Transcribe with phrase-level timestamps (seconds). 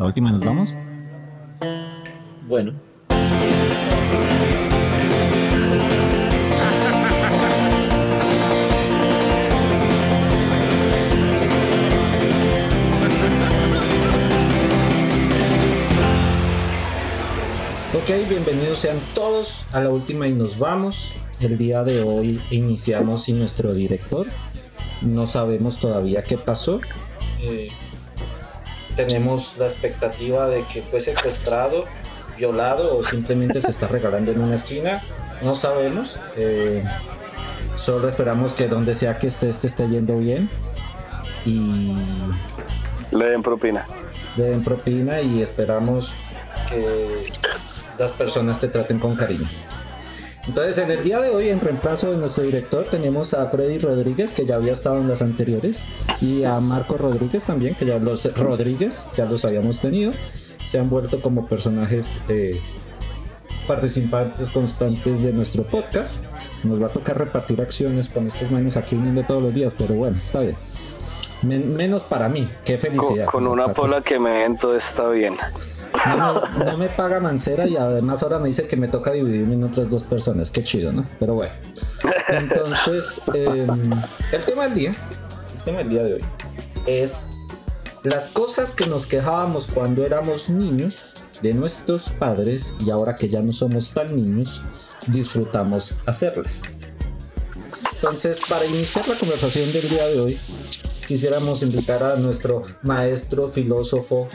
[0.00, 0.74] La última nos vamos.
[2.48, 2.72] Bueno.
[17.92, 21.12] Ok, bienvenidos sean todos a la última y nos vamos.
[21.40, 24.28] El día de hoy iniciamos sin nuestro director.
[25.02, 26.80] No sabemos todavía qué pasó.
[27.42, 27.68] Eh,
[29.04, 31.86] tenemos la expectativa de que fue secuestrado,
[32.36, 35.02] violado o simplemente se está regalando en una esquina.
[35.42, 36.18] No sabemos.
[36.36, 36.84] Eh,
[37.76, 40.50] solo esperamos que donde sea que esté, este esté yendo bien.
[41.46, 41.94] Y
[43.10, 43.86] le den propina.
[44.36, 46.12] Le den propina y esperamos
[46.68, 47.32] que
[47.98, 49.48] las personas te traten con cariño.
[50.50, 54.32] Entonces, en el día de hoy, en reemplazo de nuestro director, tenemos a Freddy Rodríguez,
[54.32, 55.84] que ya había estado en las anteriores,
[56.20, 60.10] y a Marco Rodríguez también, que ya los Rodríguez ya los habíamos tenido.
[60.64, 62.60] Se han vuelto como personajes eh,
[63.68, 66.24] participantes constantes de nuestro podcast.
[66.64, 69.94] Nos va a tocar repartir acciones con estos manos aquí viniendo todos los días, pero
[69.94, 70.56] bueno, está bien.
[71.42, 73.26] Menos para mí, qué felicidad.
[73.26, 75.36] Con, una pola que me todo está bien.
[76.16, 79.90] No, me paga Mancera y además ahora me dice que me toca dividirme en otras
[79.90, 80.50] dos personas.
[80.50, 81.04] Qué chido, ¿no?
[81.18, 81.52] Pero bueno.
[82.28, 83.90] Entonces, em,
[84.32, 84.94] el tema del día,
[85.56, 86.24] el tema del día de hoy,
[86.86, 87.26] es
[88.02, 93.42] las cosas que nos quejábamos cuando éramos niños de nuestros padres y ahora que ya
[93.42, 94.62] no somos tan niños,
[95.06, 96.62] disfrutamos hacerlas.
[97.94, 100.38] Entonces, para iniciar la conversación del día de hoy,
[101.10, 104.28] quisiéramos invitar a nuestro maestro filósofo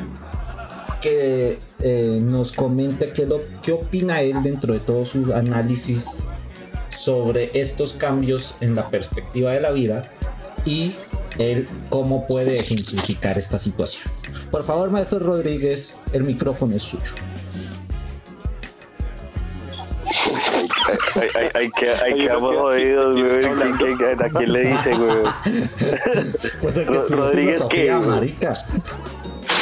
[0.99, 6.17] que eh, nos comente qué, lo, qué opina él dentro de todo su análisis
[6.93, 10.03] sobre estos cambios en la perspectiva de la vida
[10.65, 10.95] y
[11.39, 14.11] él cómo puede ejemplificar esta situación.
[14.51, 17.13] Por favor, maestro Rodríguez, el micrófono es suyo.
[21.53, 23.45] Hay, que, hay que jodidos, güey.
[23.45, 25.17] ¿A quién le dice, güey?
[26.62, 28.53] Pues el que Rodríguez, que marica.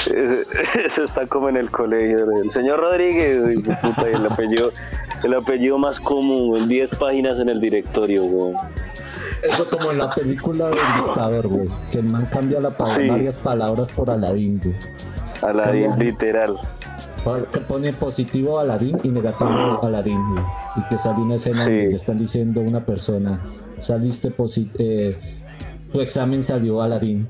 [0.05, 4.71] Eso está como en el colegio del señor Rodríguez, el apellido,
[5.23, 8.55] el apellido más común, en 10 páginas en el directorio, güey.
[9.41, 11.69] Eso como en la película del dictador, güey.
[11.91, 14.75] Que el man cambia la varias palabras por Aladín, güey.
[15.41, 16.57] Aladín, literal.
[17.53, 20.43] Que pone positivo Aladín y negativo Aladín, güey.
[20.75, 23.41] Y que sale una escena donde le están diciendo a una persona,
[23.77, 25.17] saliste positivo, eh,
[25.91, 27.27] tu examen salió Aladín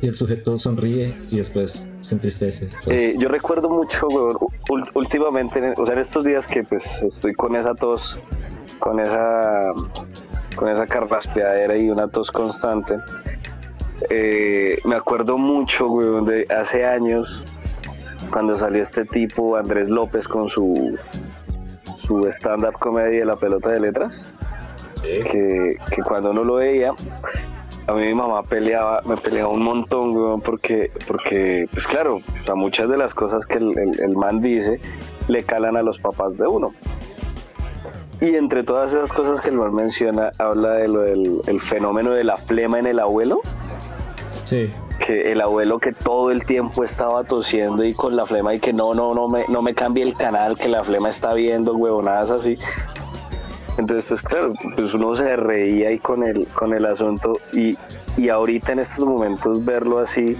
[0.00, 2.68] y el sujeto sonríe y después se entristece.
[2.84, 3.00] Pues.
[3.00, 4.06] Eh, yo recuerdo mucho,
[4.94, 8.18] últimamente, o sea, en estos días que pues estoy con esa tos,
[8.78, 9.72] con esa,
[10.56, 12.98] con esa carraspeadera y una tos constante,
[14.10, 17.44] eh, me acuerdo mucho, güey, de hace años,
[18.28, 20.98] cuando salió este tipo, Andrés López, con su,
[21.94, 24.28] su stand-up comedy de la pelota de letras.
[25.02, 26.92] Que, que, cuando uno lo veía,
[27.86, 32.88] a mí mi mamá peleaba, me peleaba un montón, porque, porque, pues claro, a muchas
[32.88, 34.80] de las cosas que el, man dice
[35.28, 36.74] le calan a los papás de uno.
[38.20, 42.10] Y entre todas esas cosas que el man menciona, habla de lo del el fenómeno
[42.12, 43.40] de la flema en el abuelo.
[44.44, 44.70] Sí.
[44.98, 48.72] Que el abuelo que todo el tiempo estaba tosiendo y con la flema y que
[48.72, 52.30] no, no, no me, no me cambie el canal, que la flema está viendo, huevonadas
[52.30, 52.56] así.
[53.78, 57.78] Entonces, pues claro, pues uno se reía ahí con el, con el asunto y,
[58.16, 60.36] y ahorita en estos momentos verlo así,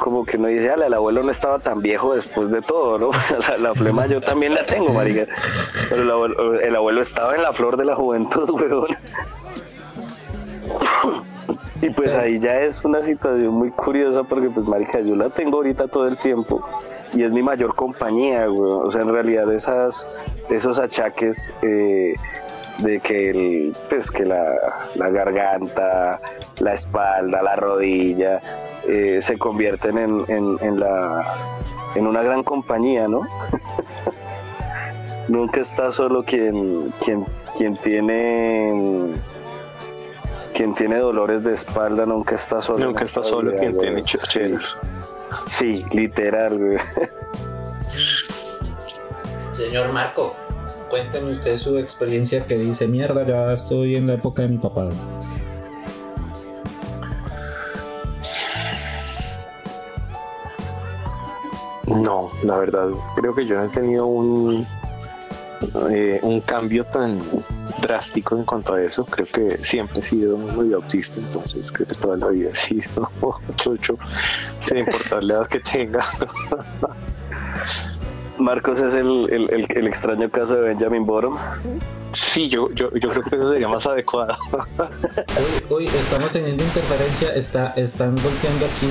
[0.00, 3.10] como que uno dice, Ale, el abuelo no estaba tan viejo después de todo, ¿no?
[3.60, 5.26] La, flema yo también la tengo, marica.
[5.88, 6.26] Pero
[6.60, 8.88] el abuelo, estaba en la flor de la juventud, weón.
[11.82, 15.56] Y pues ahí ya es una situación muy curiosa porque pues marica, yo la tengo
[15.56, 16.64] ahorita todo el tiempo
[17.12, 18.86] y es mi mayor compañía, weón.
[18.86, 20.08] O sea, en realidad esas,
[20.48, 22.14] esos achaques eh,
[22.78, 24.44] de que el, pues que la,
[24.94, 26.20] garganta,
[26.60, 28.40] la espalda, la rodilla
[28.86, 30.24] eh, se convierten en,
[30.60, 31.36] en, la,
[31.96, 33.22] en una gran compañía, ¿no?
[35.28, 37.26] Nunca está solo quien, quien,
[37.56, 39.16] quien tiene
[40.52, 42.84] quien tiene dolores de espalda, nunca está solo.
[42.84, 44.78] Nunca está solo quien tiene chocheros.
[45.46, 46.78] Sí, literal,
[49.52, 50.34] Señor Marco,
[50.90, 54.88] cuénteme usted su experiencia que dice, mierda, ya estoy en la época de mi papá.
[61.86, 64.66] No, la verdad, creo que yo no he tenido un,
[65.90, 67.20] eh, un cambio tan,
[67.80, 69.04] drástico en cuanto a eso.
[69.04, 73.10] Creo que siempre he sido muy autista, entonces creo que toda la vida he sido
[73.56, 73.98] chocho,
[74.66, 76.04] sin importar la edad que tenga.
[78.38, 81.36] Marcos es el, el, el, el extraño caso de Benjamin Bottom.
[82.12, 84.36] Sí, yo, yo, yo creo que eso sería más adecuado.
[84.50, 84.66] Uy,
[85.70, 87.28] uy, estamos teniendo interferencia.
[87.34, 88.90] Está, están golpeando aquí.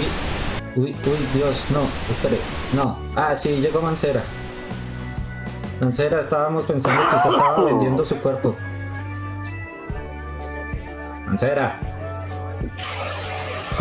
[0.75, 2.37] Uy, uy, Dios, no, espere.
[2.75, 2.97] No.
[3.15, 4.21] Ah, sí, llegó Mancera.
[5.81, 8.55] Mancera, estábamos pensando que usted estaba vendiendo su cuerpo.
[11.25, 11.79] Mancera.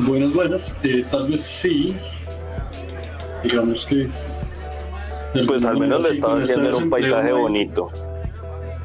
[0.01, 0.77] Buenas, buenas.
[0.83, 1.97] Eh, tal vez sí.
[3.43, 4.09] Digamos que.
[5.47, 7.91] Pues al menos le estaba este haciendo en un paisaje no hay- bonito.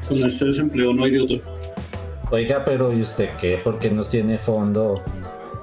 [0.08, 1.36] Con este desempleo no hay de otro.
[2.30, 3.58] Oiga, pero ¿y usted qué?
[3.62, 4.94] ¿Por qué nos tiene fondo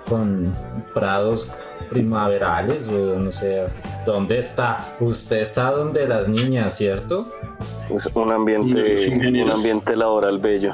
[0.09, 0.53] con
[0.93, 1.49] prados
[1.93, 2.87] primaverales?
[2.87, 3.63] O no sé,
[4.05, 4.95] ¿dónde está?
[4.99, 7.31] Usted está donde las niñas, ¿cierto?
[7.93, 10.73] Es un ambiente, un ambiente laboral bello.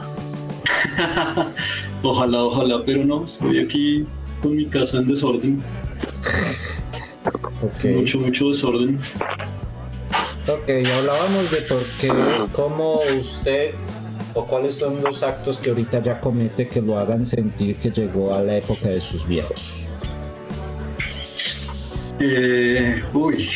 [2.03, 3.25] Ojalá, ojalá, pero no.
[3.25, 4.07] Estoy aquí
[4.41, 5.63] con mi casa en desorden.
[7.83, 8.97] Mucho, mucho desorden.
[10.47, 12.11] Ok, hablábamos de por qué,
[12.53, 13.71] cómo usted
[14.33, 18.33] o cuáles son los actos que ahorita ya comete que lo hagan sentir que llegó
[18.33, 19.88] a la época de sus viejos.
[22.19, 23.47] Eh, uy.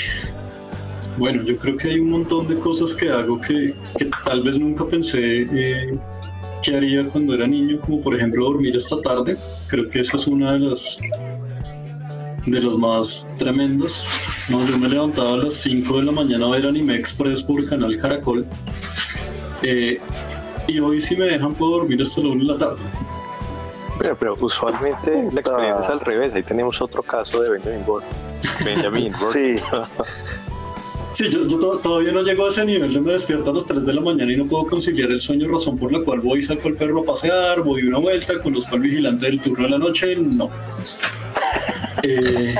[1.18, 4.58] Bueno, yo creo que hay un montón de cosas que hago que, que tal vez
[4.58, 6.00] nunca pensé eh,
[6.64, 9.38] que haría cuando era niño, como por ejemplo dormir esta tarde.
[9.68, 10.98] Creo que esa es una de las
[12.46, 14.06] de las más tremendas.
[14.50, 17.68] No, yo me levantaba a las 5 de la mañana a ver Anime Express por
[17.68, 18.46] Canal Caracol.
[19.62, 20.00] Eh,
[20.68, 22.82] y hoy si me dejan puedo dormir hasta la 1 de la tarde.
[24.00, 26.34] Pero, pero usualmente la experiencia es al revés.
[26.34, 28.33] Ahí tenemos otro caso de Benjamin Button.
[28.66, 29.12] Benjamin.
[29.12, 29.56] Sí,
[31.14, 33.68] Sí, yo, yo to- todavía no llego a ese nivel de me despierto a las
[33.68, 36.40] 3 de la mañana y no puedo conciliar el sueño, razón por la cual voy
[36.40, 39.70] y saco al perro a pasear, voy una vuelta, conozco al vigilante del turno de
[39.70, 40.50] la noche, no.
[42.02, 42.56] Eh,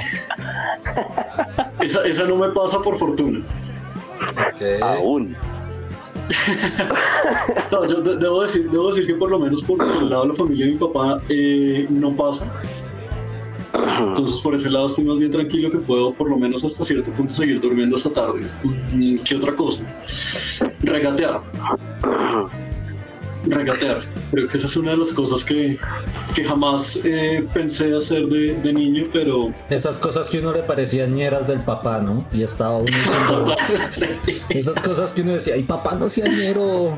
[1.82, 3.40] esa, esa no me pasa por fortuna.
[4.84, 5.36] aún.
[7.72, 10.28] No, yo de- debo, decir, debo decir que por lo menos por el lado de
[10.30, 12.46] la familia de mi papá eh, no pasa.
[13.74, 17.12] Entonces por ese lado estoy más bien tranquilo que puedo por lo menos hasta cierto
[17.12, 18.42] punto seguir durmiendo hasta tarde.
[18.64, 19.82] Mm, ¿Qué otra cosa?
[20.82, 21.42] Regatear.
[23.46, 24.04] Regatear.
[24.32, 25.78] Creo que esa es una de las cosas que,
[26.36, 31.14] que jamás eh, pensé hacer de, de niño, pero Esas cosas que uno le parecían
[31.14, 32.26] ñeras del papá, ¿no?
[32.32, 33.56] Y estaba uno diciendo,
[33.90, 34.06] sí.
[34.50, 36.98] esas cosas que uno decía, ay papá no sea ñero,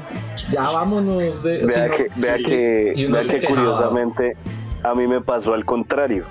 [0.52, 1.66] ya vámonos de...
[1.66, 2.44] Vea que, vea sí.
[2.44, 4.38] que, Y uno vea que curiosamente
[4.84, 6.26] a mí me pasó al contrario.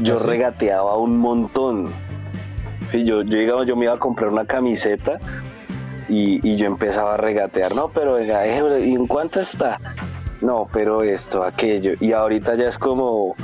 [0.00, 0.26] Yo ¿Ah, sí?
[0.26, 1.88] regateaba un montón.
[2.88, 5.18] Sí, yo, yo, digamos, yo me iba a comprar una camiseta
[6.08, 7.74] y, y yo empezaba a regatear.
[7.74, 9.78] No, pero venga, ¿y en cuánto está?
[10.40, 11.92] No, pero esto, aquello.
[12.00, 13.34] Y ahorita ya es como,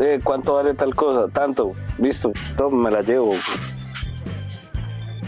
[0.00, 1.26] eh, ¿cuánto vale tal cosa?
[1.32, 3.32] Tanto, listo, toma, me la llevo.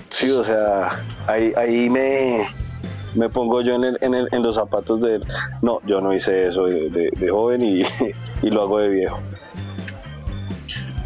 [0.08, 0.88] Sí, o sea,
[1.26, 2.46] ahí, ahí me,
[3.14, 5.24] me pongo yo en, el- en, el- en los zapatos de él.
[5.62, 7.80] No, yo no hice eso de, de- de joven y,
[8.42, 9.18] y lo hago de viejo.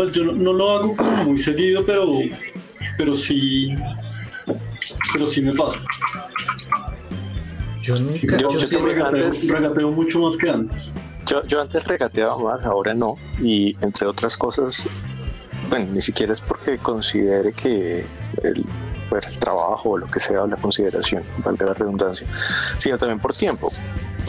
[0.00, 2.06] Pues yo no, no lo hago como muy seguido, pero,
[2.97, 3.76] pero sí,
[5.12, 5.79] pero sí me pasa.
[7.82, 10.93] Yo nunca, Yo- yo, yo sí también regalé- Regateo, antes- regateo mucho más que antes.
[11.26, 13.17] Yo, yo antes regateaba más, ahora no.
[13.43, 14.87] Y entre otras cosas,
[15.69, 18.06] bueno, ni siquiera es porque considere que
[18.42, 18.64] el,
[19.11, 22.26] pues, el trabajo o lo que sea, la consideración, valga la redundancia,
[22.79, 23.71] sino también por tiempo.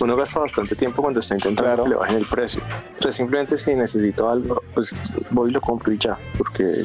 [0.01, 1.83] Uno gasta bastante tiempo cuando está intentando Claro.
[1.83, 2.61] que le bajen el precio.
[2.97, 4.91] O sea, simplemente si necesito algo, pues
[5.29, 6.81] voy y lo compro y ya, porque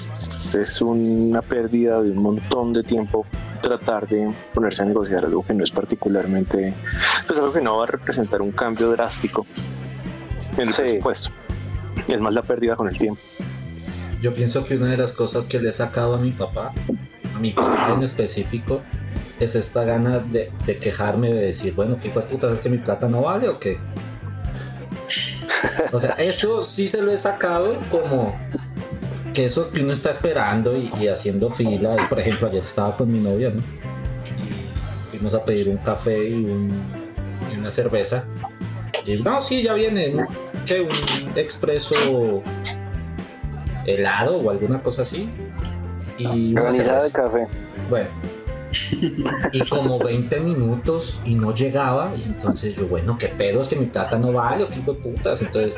[0.59, 3.25] es una pérdida de un montón de tiempo
[3.63, 6.75] tratar de ponerse a negociar algo que no es particularmente,
[7.27, 9.47] pues algo que no va a representar un cambio drástico
[10.55, 10.83] en el Sí.
[10.83, 11.31] presupuesto.
[12.07, 13.21] Es más la pérdida con el tiempo.
[14.21, 16.73] Yo pienso que una de las cosas que le he sacado a mi papá,
[17.41, 18.83] mi papá en específico,
[19.41, 23.09] es esta gana de, de quejarme, de decir, bueno, ¿qué putas es que mi plata
[23.09, 23.79] no vale o qué?
[25.93, 28.35] O sea, eso sí se lo he sacado como
[29.35, 31.97] que eso que uno está esperando y, haciendo fila.
[32.03, 33.61] Y por ejemplo, ayer estaba con mi novia, ¿no?
[35.07, 36.73] Y fuimos a pedir un café y, un-
[37.59, 38.25] una cerveza.
[39.05, 40.15] Y no, sí, ya viene.
[40.65, 40.81] ¿qué?
[40.81, 40.91] Un
[41.39, 42.43] expreso
[43.87, 45.29] helado o alguna cosa así.
[46.19, 47.47] Y una Granizada de café.
[47.89, 48.09] Bueno.
[49.53, 52.13] Y como 20 minutos y no llegaba.
[52.17, 53.61] Y entonces yo, bueno, ¿qué pedo?
[53.61, 55.43] Es que mi plata no vale o qué hijo de putas.
[55.43, 55.77] Entonces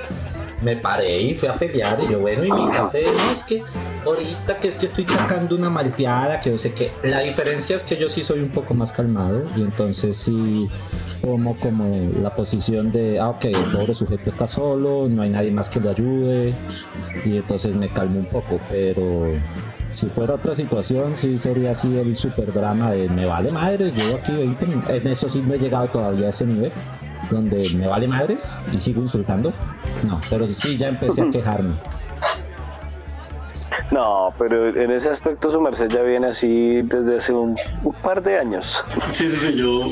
[0.63, 1.99] me paré y fui a pelear.
[2.07, 3.63] Y yo, bueno, y mi café, no, es que
[4.05, 6.93] ahorita que es que estoy sacando una malteada, que no sé qué.
[7.03, 10.69] La diferencia es que yo sí soy un poco más calmado y entonces sí
[11.21, 15.51] tomo como la posición de, ah, ok, el pobre sujeto está solo, no hay nadie
[15.51, 16.55] más que lo ayude
[17.25, 19.33] y entonces me calmo un poco, pero
[19.91, 24.17] si fuera otra situación, sí sería así el super drama de me vale madre, yo
[24.17, 26.73] aquí 20 En eso sí no he llegado todavía a ese nivel,
[27.31, 29.53] donde me vale madres y sigo insultando.
[30.07, 31.75] No, pero sí ya empecé a quejarme.
[33.91, 38.23] No, pero en ese aspecto su merced ya viene así desde hace un, un par
[38.23, 38.85] de años.
[39.13, 39.89] Sí, sí, sí, yo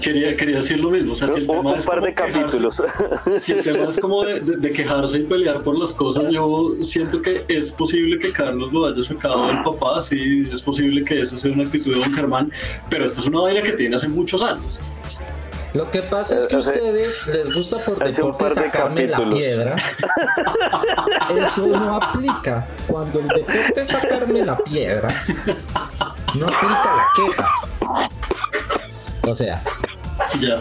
[0.00, 1.12] quería, quería decir lo mismo.
[1.12, 2.82] O sea, si el tema un es par de capítulos.
[3.40, 6.74] si el tema es como de, de- de quejarse y pelear por las cosas, yo
[6.82, 11.20] siento que es posible que Carlos lo haya sacado del papá, sí, es posible que
[11.22, 12.52] esa sea una actitud de Don Germán,
[12.90, 14.80] pero esta es una vaina que tiene hace muchos años.
[15.74, 19.28] Lo que pasa es que a Hace- ustedes les gusta por deporte de sacarme la
[19.28, 19.76] piedra.
[21.44, 22.66] Eso no aplica.
[22.86, 25.08] Cuando el deporte es sacarme la piedra,
[26.34, 27.48] no aplica la queja.
[29.26, 29.62] O sea,
[30.40, 30.60] Ya.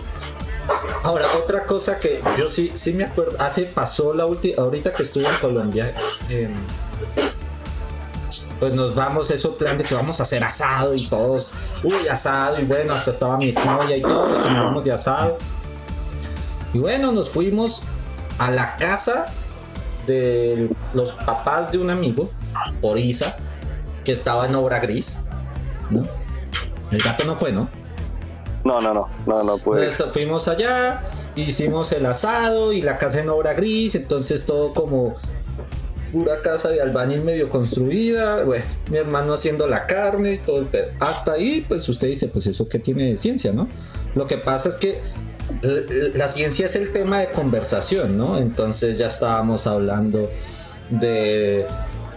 [1.04, 5.04] Ahora, otra cosa que yo sí, sí me acuerdo, hace pasó la última, ahorita que
[5.04, 5.94] estuve en Colombia,
[6.30, 6.50] eh,
[8.60, 11.54] pues nos vamos, eso plan de que vamos a hacer asado y todos,
[11.84, 15.38] uy, asado, y bueno, hasta estaba mi exnovia y todo, que nos vamos de asado.
[16.74, 17.84] Y bueno, nos fuimos
[18.40, 19.28] a la casa
[20.08, 22.32] de los papás de un amigo,
[22.82, 23.38] Oriza,
[24.04, 25.20] que estaba en obra gris,
[25.92, 26.02] ¿no?
[26.90, 27.70] El gato no fue, ¿no?
[28.66, 29.84] No, no, no, no, no puede.
[29.84, 31.04] Entonces, fuimos allá,
[31.36, 35.16] hicimos el asado y la casa en obra gris, entonces todo como
[36.12, 40.66] pura casa de albañil medio construida, bueno, mi hermano haciendo la carne y todo el
[40.66, 40.88] pedo.
[41.00, 43.68] Hasta ahí, pues usted dice, pues eso que tiene de ciencia, ¿no?
[44.16, 45.02] Lo que pasa es que
[46.16, 48.40] la ciencia es el tema de conversación, ¿no?
[48.40, 50.28] Entonces ya estábamos hablando
[50.90, 51.68] de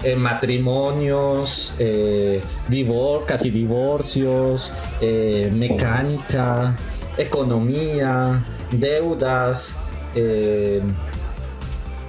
[0.02, 6.76] eh, matrimonios, eh, divor casi divorcios, eh, mecánica,
[7.16, 9.74] economía, deudas,
[10.14, 10.80] eh,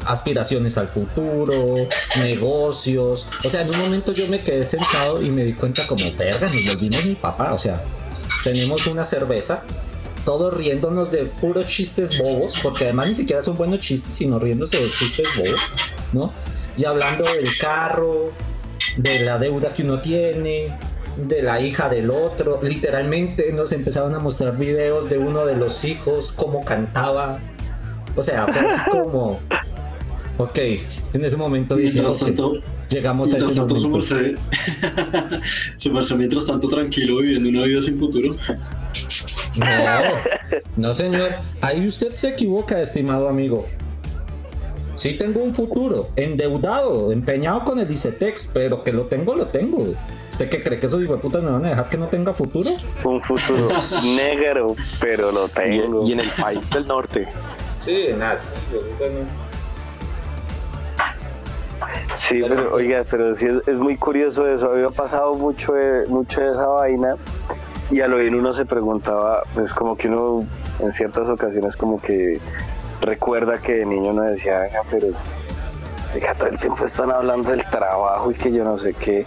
[0.05, 3.27] aspiraciones al futuro, negocios.
[3.43, 6.47] O sea, en un momento yo me quedé sentado y me di cuenta como, verga,
[6.47, 7.53] nos volvimos mi papá.
[7.53, 7.83] O sea,
[8.43, 9.63] tenemos una cerveza,
[10.25, 14.81] todos riéndonos de puros chistes bobos, porque además ni siquiera son buenos chistes, sino riéndose
[14.81, 15.59] de chistes bobos,
[16.13, 16.33] ¿no?
[16.79, 18.31] Y hablando del carro,
[18.95, 20.77] de la deuda que uno tiene,
[21.17, 22.61] de la hija del otro.
[22.63, 27.39] Literalmente nos empezaron a mostrar videos de uno de los hijos, cómo cantaba.
[28.15, 29.41] O sea, fue así como...
[30.37, 30.57] Ok,
[31.13, 32.53] en ese momento dije, Mientras ok, tanto,
[32.89, 34.15] llegamos a mientras ese tanto su momento.
[34.15, 34.37] merced,
[35.75, 38.33] su merced mientras tanto tranquilo viviendo una vida sin futuro.
[39.57, 40.01] No,
[40.77, 41.35] no señor.
[41.59, 43.67] Ahí usted se equivoca, estimado amigo.
[44.99, 49.85] Sí tengo un futuro, endeudado, empeñado con el ICETEX, pero que lo tengo, lo tengo.
[50.29, 52.69] ¿Usted qué cree que esos putas me van a dejar que no tenga futuro?
[53.05, 53.69] Un futuro
[54.17, 56.05] negro, pero lo tengo.
[56.05, 57.29] y en el país del norte.
[57.77, 58.35] Sí, nada.
[62.13, 64.69] Sí, pero oiga, pero sí es, es muy curioso eso.
[64.69, 67.15] Había pasado mucho de, mucho de esa vaina
[67.89, 70.41] y al oír uno se preguntaba, es como que uno
[70.81, 72.41] en ciertas ocasiones como que
[73.01, 75.07] recuerda que de niño uno decía, venga, pero
[76.37, 79.25] todo el tiempo están hablando del trabajo y que yo no sé qué.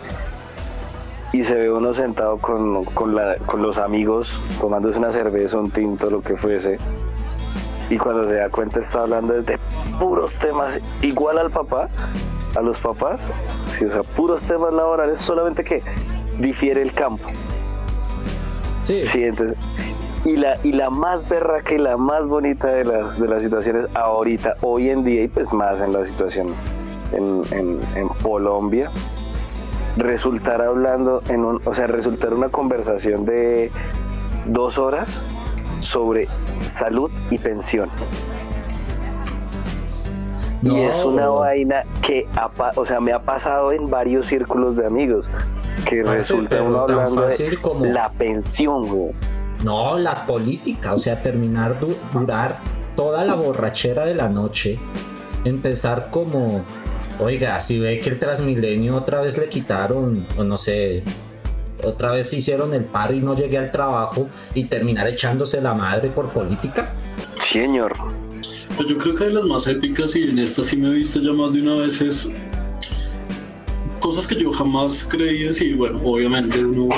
[1.32, 5.70] Y se ve uno sentado con, con, la- con los amigos tomándose una cerveza, un
[5.70, 6.78] tinto, lo que fuese.
[7.88, 9.58] Y cuando se da cuenta está hablando de
[9.98, 11.88] puros temas igual al papá,
[12.56, 13.30] a los papás,
[13.66, 15.82] sí, o sea, puros temas laborales, solamente que
[16.38, 17.24] difiere el campo.
[18.84, 19.56] Sí, Sí, entonces,
[20.24, 23.86] y la, y la más berraca y la más bonita de las, de las situaciones
[23.94, 26.48] ahorita, hoy en día, y pues más en la situación
[27.12, 28.90] en, en, en Colombia,
[29.96, 33.70] resultar hablando, en un, o sea, resultar una conversación de
[34.46, 35.24] dos horas
[35.80, 36.28] sobre
[36.60, 37.90] salud y pensión.
[40.62, 40.76] No.
[40.76, 44.86] Y es una vaina que, ha o sea, me ha pasado en varios círculos de
[44.86, 45.28] amigos,
[45.88, 49.10] que resulta uno tan hablando fácil de como- la pensión, güey.
[49.62, 52.58] No, la política, o sea, terminar, du- durar
[52.96, 54.78] toda la borrachera de la noche,
[55.44, 56.64] empezar como,
[57.20, 61.02] oiga, si ve que el Transmilenio otra vez le quitaron, o no sé,
[61.84, 66.10] otra vez hicieron el paro y no llegué al trabajo y terminar echándose la madre
[66.10, 66.92] por política.
[67.40, 67.94] Señor,
[68.76, 71.20] Pues yo creo que de las más épicas, y en esta sí me he visto
[71.20, 72.30] ya más de una vez, es
[74.02, 75.76] cosas que yo jamás creí decir.
[75.76, 76.88] Bueno, obviamente uno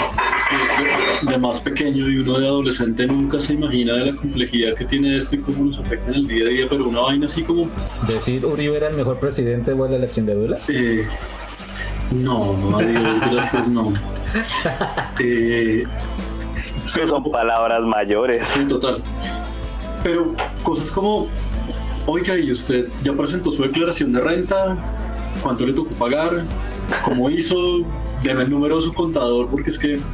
[1.23, 5.19] de, más pequeño y uno de adolescente nunca se imagina de la complejidad que tiene
[5.19, 7.69] esto y cómo nos afecta en el día a día, pero una vaina así como...
[8.09, 10.57] Decir Uribe era el mejor presidente de la elección de Dula.
[10.71, 11.07] Eh,
[12.25, 13.93] no, adiós, gracias, no.
[15.21, 15.85] Eh,
[16.87, 18.49] Son palabras mayores.
[18.49, 19.03] Sí, total.
[20.03, 21.29] Pero cosas como,
[22.07, 24.77] oiga, ¿y usted ya presentó su declaración de renta?
[25.43, 26.43] ¿Cuánto le tocó pagar?
[27.05, 27.81] ¿Cómo hizo?
[28.23, 29.99] Deme el número de su contador porque es que...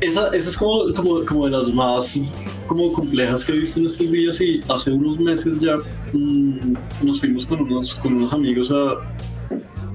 [0.00, 3.86] Esa, esa es como, como, como, de las más como complejas que he visto en
[3.86, 5.76] estos días y hace unos meses ya
[6.12, 8.94] mmm, nos fuimos con unos, con unos amigos a,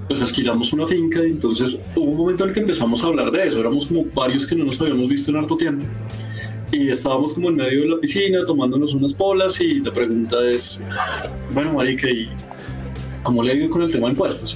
[0.10, 3.32] pues alquilamos una finca y entonces hubo un momento en el que empezamos a hablar
[3.32, 5.86] de eso, éramos como varios que no nos habíamos visto en harto tiempo
[6.74, 10.82] y estábamos como en medio de la piscina tomándonos unas polas y la pregunta es,
[11.54, 12.30] bueno, marica, ¿y
[13.24, 14.56] cómo le ha ido con el tema de impuestos?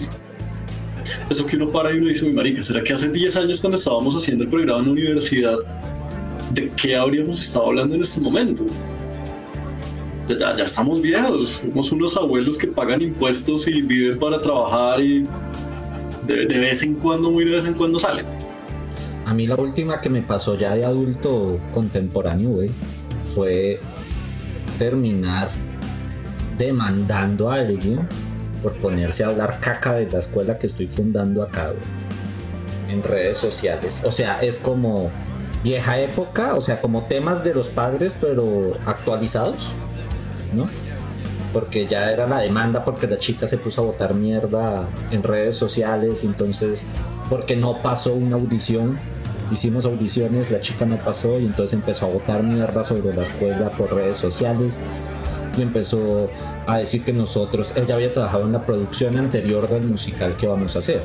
[1.29, 3.77] Eso que uno para y uno dice, mi marica, ¿será que hace 10 años cuando
[3.77, 5.57] estábamos haciendo el programa en la universidad,
[6.51, 8.65] de qué habríamos estado hablando en este momento?
[10.27, 15.25] Ya, estamos viejos, somos unos abuelos que pagan impuestos y viven para trabajar y
[16.25, 18.25] de, vez en cuando, muy de vez en cuando salen.
[19.25, 22.59] A mí la última que me pasó ya de adulto contemporáneo,
[23.23, 23.79] fue
[24.77, 25.49] terminar
[26.57, 27.99] demandando a alguien
[28.61, 33.37] por ponerse a hablar caca de la escuela que estoy fundando acá, güey, en redes
[33.37, 34.01] sociales.
[34.03, 35.11] O sea, es como
[35.63, 39.71] vieja época, o sea, como temas de los padres, pero actualizados.
[40.53, 40.67] ¿no?
[41.53, 45.55] Porque ya era la demanda porque la chica se puso a botar mierda en redes
[45.55, 46.85] sociales, entonces
[47.29, 48.97] porque no pasó una audición,
[49.51, 53.69] hicimos audiciones, la chica no pasó y entonces empezó a botar mierda sobre la escuela
[53.69, 54.79] por redes sociales
[55.61, 56.29] empezó
[56.65, 60.75] a decir que nosotros, ella había trabajado en la producción anterior del musical que vamos
[60.75, 61.01] a hacer.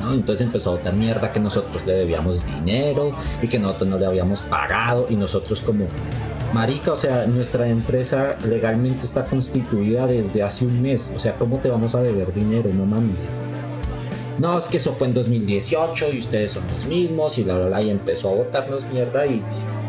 [0.00, 0.14] ¿no?
[0.14, 3.12] Entonces empezó a botar mierda que nosotros le debíamos dinero
[3.42, 5.86] y que nosotros no le habíamos pagado y nosotros como
[6.52, 11.12] Marica, o sea, nuestra empresa legalmente está constituida desde hace un mes.
[11.14, 12.70] O sea, ¿cómo te vamos a deber dinero?
[12.72, 13.24] No mames.
[14.38, 17.68] No, es que eso fue en 2018 y ustedes son los mismos y la, la,
[17.68, 17.82] la.
[17.82, 19.42] Y empezó a botarnos mierda y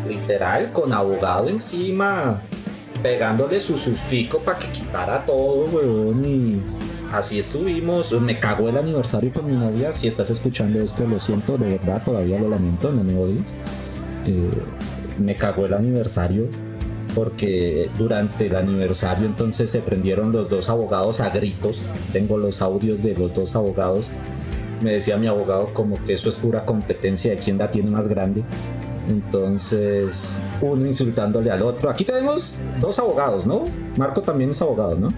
[0.08, 2.42] literal con abogado encima,
[3.02, 6.24] pegándole su sustico para que quitara todo, weón.
[6.24, 6.60] Y
[7.12, 8.12] así estuvimos.
[8.20, 9.92] Me cagó el aniversario con mi novia.
[9.92, 13.54] Si estás escuchando esto, lo siento, de verdad, todavía lo lamento, no me odies.
[14.26, 14.50] Eh,
[15.18, 16.48] me cagó el aniversario
[17.14, 21.88] porque durante el aniversario entonces se prendieron los dos abogados a gritos.
[22.12, 24.06] Tengo los audios de los dos abogados.
[24.82, 28.08] Me decía mi abogado como que eso es pura competencia de quién la tiene más
[28.08, 28.42] grande.
[29.10, 31.90] Entonces, uno insultándole al otro.
[31.90, 33.64] Aquí tenemos dos abogados, ¿no?
[33.98, 35.08] Marco también es abogado, ¿no?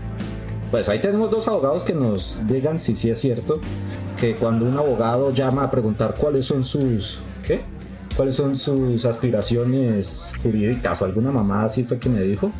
[0.70, 3.61] Pues ahí tenemos dos abogados que nos digan si sí es cierto
[4.18, 7.20] que cuando un abogado llama a preguntar cuáles son sus...
[7.46, 7.61] ¿Qué?
[8.16, 12.50] cuáles son sus aspiraciones jurídicas o alguna mamá así fue que me dijo.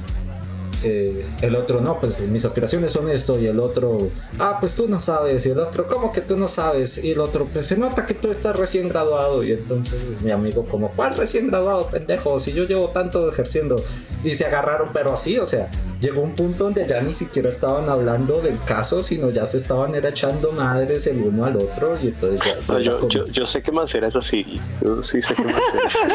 [0.85, 4.89] Eh, el otro, no, pues mis aspiraciones son esto y el otro, ah, pues tú
[4.89, 7.03] no sabes y el otro, ¿cómo que tú no sabes?
[7.03, 10.65] Y el otro, pues se nota que tú estás recién graduado y entonces mi amigo
[10.65, 12.39] como, ¿cuál recién graduado, pendejo?
[12.41, 13.77] Si yo llevo tanto ejerciendo
[14.25, 17.89] y se agarraron, pero así, o sea, llegó un punto donde ya ni siquiera estaban
[17.89, 22.09] hablando del caso, sino ya se estaban era echando madres el uno al otro y
[22.09, 22.57] entonces ya...
[22.73, 23.09] No, yo, como...
[23.09, 26.09] yo, yo, sé que Mancera es así, yo sí sé que Mancera es así.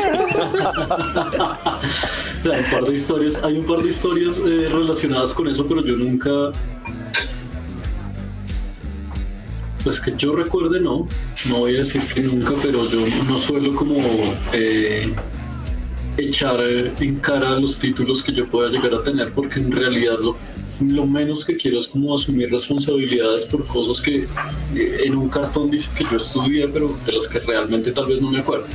[2.51, 5.83] hay un par de historias, hay un par de historias eh, relacionadas con eso, pero
[5.83, 6.51] yo nunca...
[9.83, 11.07] Pues que yo recuerde, no,
[11.49, 13.97] no voy a decir que nunca, pero yo no suelo como...
[14.53, 15.13] Eh,
[16.17, 20.35] echar en cara los títulos que yo pueda llegar a tener, porque en realidad lo,
[20.81, 24.27] lo menos que quiero es como asumir responsabilidades por cosas que
[24.75, 28.21] eh, en un cartón dice que yo estudié, pero de las que realmente tal vez
[28.21, 28.65] no me acuerdo.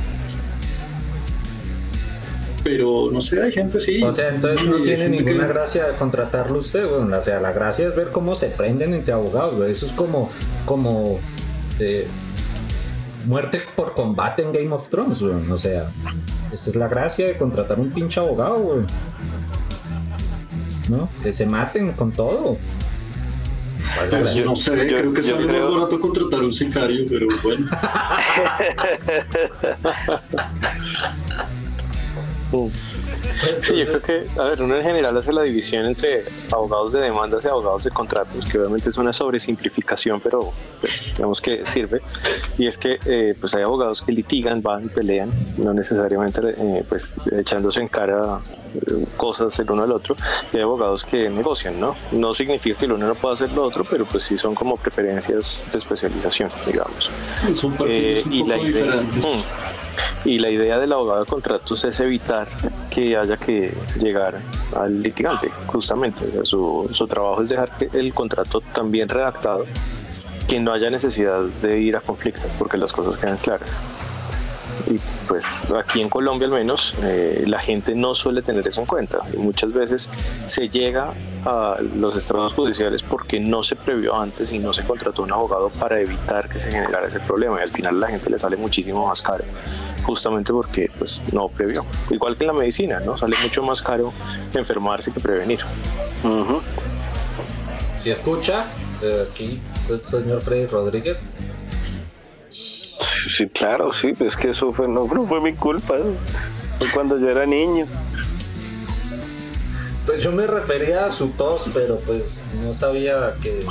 [2.63, 4.01] Pero no sé, hay gente sí.
[4.01, 5.53] O sea, entonces no tiene ninguna que...
[5.53, 9.55] gracia contratarlo usted, bueno, o sea, la gracia es ver cómo se prenden entre abogados,
[9.55, 9.71] güey.
[9.71, 10.29] Eso es como,
[10.65, 11.19] como
[11.79, 12.07] eh,
[13.25, 15.51] muerte por combate en Game of Thrones, güey.
[15.51, 15.91] O sea,
[16.51, 18.85] esa es la gracia de contratar un pinche abogado, güey.
[20.89, 21.09] ¿No?
[21.21, 22.57] Que se maten con todo.
[24.09, 25.65] Pues yo no sé, yo, creo que sale creo...
[25.65, 27.65] más barato contratar un sicario, pero bueno.
[33.61, 37.01] Sí, yo creo que, a ver, uno en general hace la división entre abogados de
[37.01, 42.01] demandas y abogados de contratos, que obviamente es una sobresimplificación, pero pues, digamos que sirve.
[42.57, 47.19] Y es que eh, pues hay abogados que litigan, van, pelean, no necesariamente eh, pues
[47.31, 48.39] echándose en cara
[48.75, 50.15] eh, cosas el uno al otro.
[50.53, 51.95] Y hay abogados que negocian, ¿no?
[52.11, 54.77] No significa que el uno no pueda hacer lo otro, pero pues sí son como
[54.77, 57.09] preferencias de especialización, digamos.
[57.53, 59.25] Son perfiles un y poco la idea, diferentes.
[59.25, 59.72] Mm.
[60.25, 62.47] Y la idea del abogado de contratos es evitar
[62.89, 64.39] que haya que llegar
[64.75, 66.25] al litigante, justamente.
[66.27, 69.65] O sea, su, su trabajo es dejar el contrato también redactado,
[70.47, 73.81] que no haya necesidad de ir a conflicto, porque las cosas quedan claras.
[74.87, 78.87] Y pues aquí en Colombia al menos eh, la gente no suele tener eso en
[78.87, 80.09] cuenta y muchas veces
[80.45, 81.13] se llega
[81.45, 85.69] a los estrados judiciales porque no se previó antes y no se contrató un abogado
[85.69, 88.57] para evitar que se generara ese problema y al final a la gente le sale
[88.57, 89.43] muchísimo más caro
[90.03, 94.13] justamente porque pues no previó igual que en la medicina no sale mucho más caro
[94.53, 95.59] enfermarse que prevenir
[96.23, 96.61] Ujú.
[97.97, 98.65] Si escucha,
[99.01, 101.21] eh, aquí, se- señor Freddy Rodríguez,
[102.49, 105.95] Sí, claro, sí, es que eso fue, no, no fue mi culpa.
[106.77, 107.87] Fue cuando yo era niño.
[110.05, 113.61] Pues yo me refería a su tos, pero pues no sabía que.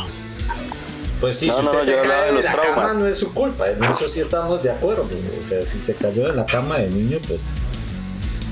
[1.23, 2.97] Pues sí, No, si no, usted yo se cae de de los la cama traumas.
[2.97, 5.07] no es su culpa, en eso sí estamos de acuerdo.
[5.41, 7.47] O sea, si se cayó de la cama de niño, pues,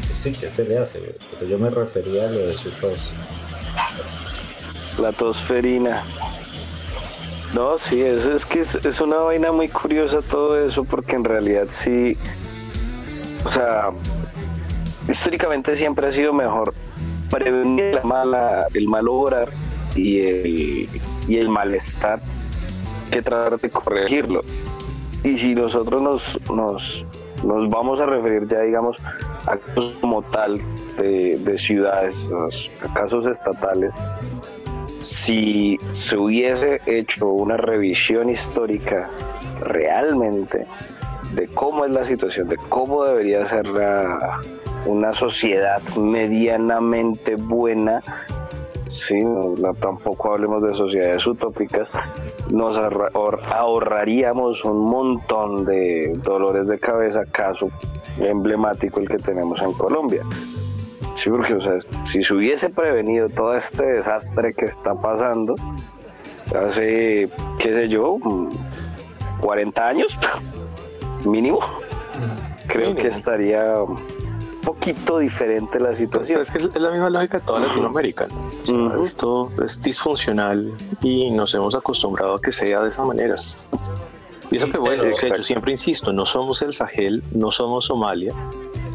[0.06, 1.00] pues sí, que se le hace?
[1.32, 5.00] Pero yo me refería a lo de su tos.
[5.02, 6.00] La tosferina.
[7.56, 11.24] No, sí, eso es que es, es una vaina muy curiosa todo eso, porque en
[11.24, 12.16] realidad sí.
[13.44, 13.90] O sea,
[15.08, 16.72] históricamente siempre ha sido mejor
[17.30, 19.50] prevenir la mala, el mal obrar
[19.96, 20.88] y el,
[21.26, 22.20] y el malestar
[23.10, 24.40] que tratar de corregirlo.
[25.22, 27.06] Y si nosotros nos, nos,
[27.44, 28.96] nos vamos a referir ya, digamos,
[29.46, 30.58] a casos como tal
[30.98, 32.30] de, de ciudades,
[32.88, 33.96] a casos estatales,
[34.98, 39.08] si se hubiese hecho una revisión histórica
[39.60, 40.66] realmente
[41.34, 44.40] de cómo es la situación, de cómo debería ser la-
[44.86, 48.02] una sociedad medianamente buena,
[48.90, 51.88] sí, no, no, tampoco hablemos de sociedades utópicas,
[52.50, 57.68] nos ahorra- ahor- ahorraríamos un montón de dolores de cabeza, caso
[58.18, 60.22] emblemático el que tenemos en Colombia.
[61.14, 65.54] Sí, porque o sea, si se hubiese prevenido todo este desastre que está pasando
[66.66, 68.48] hace, qué sé yo, mm,
[69.40, 70.18] 40 años
[71.24, 71.60] mínimo,
[72.66, 73.02] creo Mínimo.
[73.02, 73.74] que estaría
[74.64, 76.40] poquito diferente la Pero situación.
[76.40, 78.26] es que es la misma lógica de toda Latinoamérica.
[78.28, 78.48] ¿no?
[78.48, 79.02] O sea, Ujú.
[79.02, 83.34] Esto es disfuncional y nos hemos acostumbrado a que sea de esa manera.
[84.50, 87.50] Y eso Sí, que bueno, pero- que yo siempre insisto, no somos el Sahel, no
[87.52, 88.34] somos Somalia,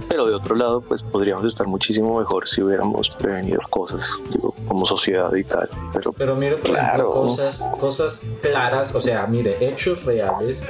[0.09, 4.85] pero de otro lado, pues podríamos estar muchísimo mejor si hubiéramos prevenido cosas digo, como
[4.85, 5.67] sociedad y tal.
[5.93, 6.87] Pero Pero mire, por Claro.
[7.03, 10.67] ejemplo, cosas, cosas claras, o sea, mire, hechos reales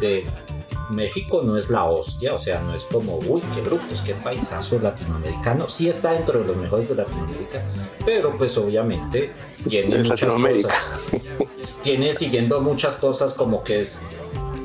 [0.00, 0.24] de
[0.90, 4.78] México no es la hostia, o sea, no es como, uy, qué brutos, qué paisazo
[4.78, 5.68] latinoamericano.
[5.68, 7.62] Sí está dentro de los mejores de Latinoamérica,
[8.04, 9.32] pero pues obviamente
[9.68, 10.68] tiene muchas Latinoamérica.
[10.68, 11.80] cosas.
[11.82, 14.00] Tiene siguiendo muchas cosas como que es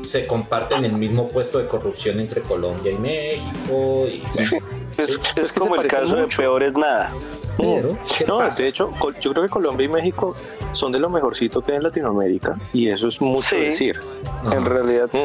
[0.03, 4.57] se comparten el mismo puesto de corrupción entre Colombia y México y Sí,
[4.97, 5.19] es, Sí.
[5.35, 7.11] es como el caso de peor es nada.
[7.57, 8.63] Pero ¿qué no, pasa?
[8.63, 8.91] de hecho,
[9.21, 10.35] yo creo que Colombia y México
[10.71, 13.57] son de lo mejorcito que hay en Latinoamérica y eso es mucho Sí.
[13.57, 13.99] decir.
[14.43, 14.55] Ajá.
[14.55, 15.17] En realidad Mm.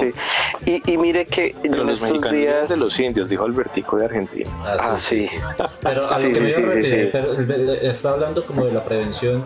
[0.65, 0.71] sí.
[0.85, 2.69] Y, y mire que Pero en los estos días...
[2.69, 4.51] de los indios, dijo Albertico de Argentina.
[4.63, 5.29] Ah, Ah, sí, sí.
[5.29, 5.65] sí, sí.
[5.83, 7.09] Pero a Sí, lo que sí, me iba sí, a sí, referir, sí.
[7.13, 7.33] pero
[7.75, 9.43] está hablando como de la prevención.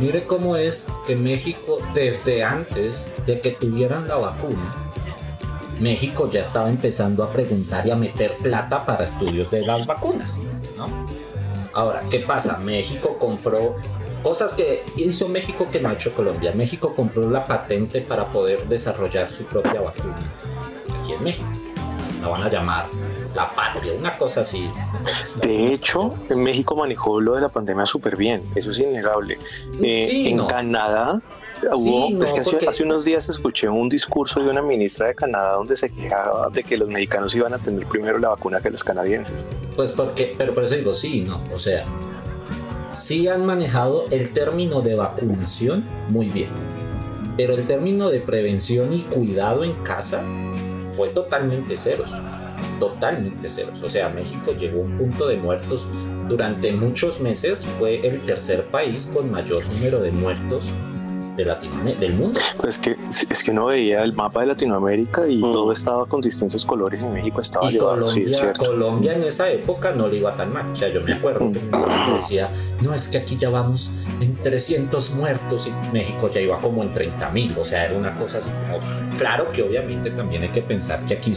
[0.00, 4.70] Mire cómo es que México, desde antes de que tuvieran la vacuna,
[5.80, 10.40] México ya estaba empezando a preguntar y a meter plata para estudios de las vacunas,
[10.76, 10.86] ¿no?
[11.76, 12.56] Ahora, ¿qué pasa?
[12.56, 13.76] México compró
[14.22, 16.52] cosas que hizo México que no ha hecho Colombia.
[16.54, 20.16] México compró la patente para poder desarrollar su propia vacuna
[20.98, 21.46] aquí en México.
[22.22, 22.86] La van a llamar
[23.34, 24.70] la patria, una cosa así.
[25.42, 29.38] De hecho, en México manejó lo de la pandemia súper bien, eso es innegable.
[29.82, 30.46] Eh, Sí, en no.
[30.46, 31.20] Canadá,
[31.60, 34.62] Sí, hubo, no, es que hace, porque- hace unos días escuché un discurso de una
[34.62, 38.28] ministra de Canadá donde se quejaba de que los mexicanos iban a tener primero la
[38.28, 39.34] vacuna que los canadienses.
[39.74, 41.42] Pues porque, pero por eso digo sí, no.
[41.52, 41.84] O sea,
[42.90, 46.50] sí han manejado el término de vacunación muy bien.
[47.36, 50.22] Pero el término de prevención y cuidado en casa
[50.92, 52.12] fue totalmente ceros.
[52.80, 53.82] Totalmente ceros.
[53.82, 55.86] O sea, México llegó a un punto de muertos.
[56.28, 60.64] Durante muchos meses fue el tercer país con mayor número de muertos
[61.36, 62.40] de Latinoamérica, del mundo.
[62.56, 66.64] Pues que es que uno veía el mapa de Latinoamérica y todo estaba con distintos
[66.64, 68.66] colores y México estaba Y llevado, sí, es Colombia.
[68.66, 70.70] Colombia en esa época no le iba tan mal.
[70.70, 72.50] O sea, yo me acuerdo que mi mamá me decía,
[72.82, 76.92] no, es que aquí ya vamos en 300 muertos y México ya iba como en
[76.92, 77.56] 30 mil.
[77.58, 78.80] O sea, era una cosa así como...
[79.18, 81.32] Claro que obviamente también hay que pensar que aquí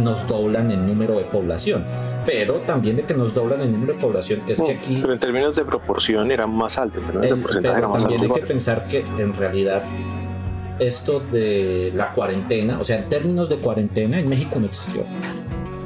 [0.00, 1.84] nos doblan el número de población.
[2.24, 4.98] Pero también de que nos doblan el número de población es que aquí...
[5.00, 7.88] Pero en términos de proporción era más alto, en términos de El- porcentaje pero era
[7.88, 8.34] más también alto.
[8.34, 9.82] hay que pensar que en realidad
[10.78, 15.02] esto de la cuarentena, o sea, en términos de cuarentena en México no existió.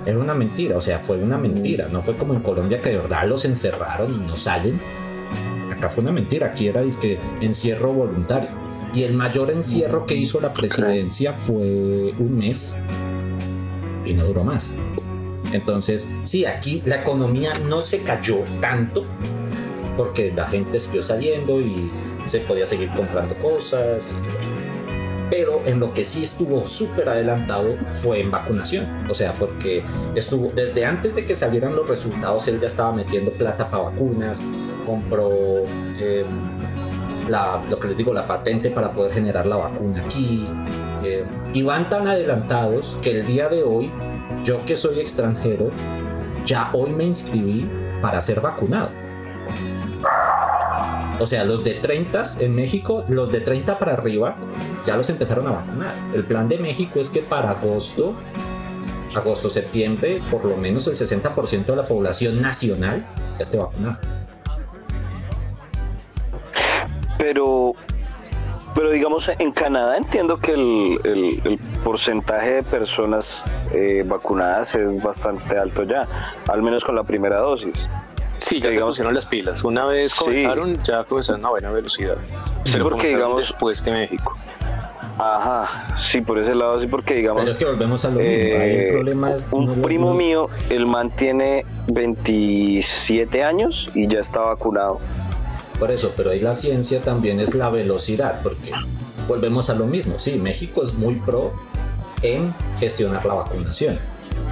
[0.06, 1.88] Era una mentira, o sea, fue una mentira.
[1.90, 4.80] No fue como en Colombia que de verdad los encerraron y no salen.
[5.76, 8.48] Acá fue una mentira, aquí era que encierro voluntario.
[8.94, 12.78] Y el mayor encierro que hizo la presidencia fue un mes
[14.06, 14.72] y no duró más.
[15.56, 19.04] Entonces, sí, aquí la economía no se cayó tanto
[19.96, 21.90] porque la gente siguió saliendo y
[22.26, 24.12] se podía seguir comprando cosas.
[24.12, 24.76] y.
[25.28, 28.86] Pero en lo que sí estuvo súper adelantado fue en vacunación.
[29.10, 29.82] O sea, porque
[30.14, 34.44] estuvo desde antes de que salieran los resultados, él ya estaba metiendo plata para vacunas,
[34.84, 35.64] compró
[35.98, 36.24] eh,
[37.28, 40.46] la, lo que les digo, la patente para poder generar la vacuna aquí.
[41.02, 43.90] eh, y van tan adelantados que el día de hoy,
[44.46, 45.70] yo que soy extranjero,
[46.46, 47.68] ya hoy me inscribí
[48.00, 48.90] para ser vacunado.
[51.18, 54.36] O sea, los de 30 en México, los de 30 para arriba,
[54.86, 55.92] ya los empezaron a vacunar.
[56.14, 58.14] El plan de México es que para agosto,
[59.16, 63.04] agosto, septiembre, por lo menos el 60% de la población nacional
[63.36, 63.98] ya esté vacunada.
[67.18, 67.72] Pero,
[68.76, 75.02] pero digamos, en Canadá entiendo que el, el- el porcentaje de personas eh, vacunadas es
[75.02, 76.06] bastante alto ya,
[76.48, 77.72] al menos con la primera dosis.
[78.36, 79.64] Sí, ya digamos- se pusieron las pilas.
[79.64, 80.18] Una vez Sí.
[80.24, 82.18] comenzaron, ya comenzaron a buena velocidad.
[82.70, 84.36] Pero porque, digamos- después que México.
[85.18, 87.40] Ajá, sí, por ese lado sí, porque digamos...
[87.40, 88.26] Pero es que volvemos a lo mismo.
[88.30, 89.48] Eh, el problema es.
[89.50, 95.00] un no primo mío, el man tiene 27 años y ya está vacunado.
[95.78, 98.72] Por eso, pero ahí la ciencia también es la velocidad, porque
[99.28, 100.18] volvemos a lo mismo.
[100.18, 101.52] Sí, México es muy pro
[102.22, 103.98] en gestionar la vacunación.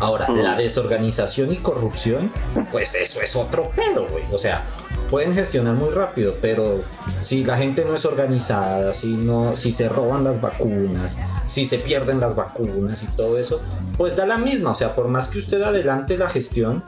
[0.00, 0.36] Ahora, Mm.
[0.38, 2.32] la desorganización y corrupción,
[2.72, 4.24] pues eso es otro pedo, güey.
[4.32, 4.64] O sea,
[5.10, 6.82] pueden gestionar muy rápido, pero
[7.20, 11.78] si la gente no es organizada, si no, si se roban las vacunas, si se
[11.78, 13.60] pierden las vacunas y todo eso,
[13.96, 14.70] pues da la misma.
[14.70, 16.82] O sea, por más que usted adelante la gestión,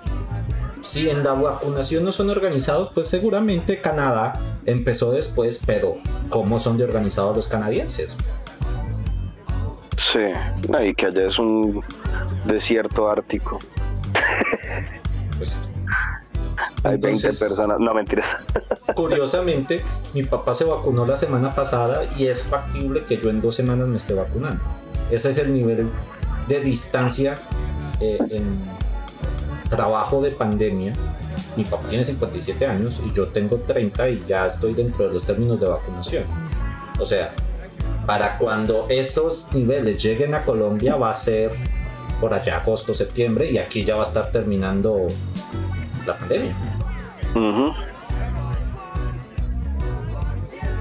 [0.86, 4.32] si en la vacunación no son organizados, pues seguramente Canadá
[4.66, 5.96] empezó después, pero
[6.28, 8.16] ¿cómo son de organizados los canadienses?
[9.96, 10.20] Sí,
[10.84, 11.82] y que allá es un
[12.44, 13.58] desierto ártico.
[15.38, 15.58] Pues,
[16.84, 18.36] Hay 20 Entonces- personas, no mentiras.
[18.94, 19.82] curiosamente,
[20.14, 23.88] mi papá se vacunó la semana pasada y es factible que yo en dos semanas
[23.88, 24.62] me esté vacunando.
[25.10, 25.88] Ese es el nivel
[26.48, 27.38] de distancia
[28.00, 28.60] eh, en
[29.68, 30.92] trabajo de pandemia.
[31.56, 35.24] Mi papá tiene 57 años y yo tengo 30 y ya estoy dentro de los
[35.24, 36.24] términos de vacunación.
[36.98, 37.32] O sea,
[38.06, 41.52] para cuando esos niveles lleguen a Colombia va a ser
[42.20, 45.08] por allá agosto, septiembre y aquí ya va a estar terminando
[46.06, 46.56] la pandemia.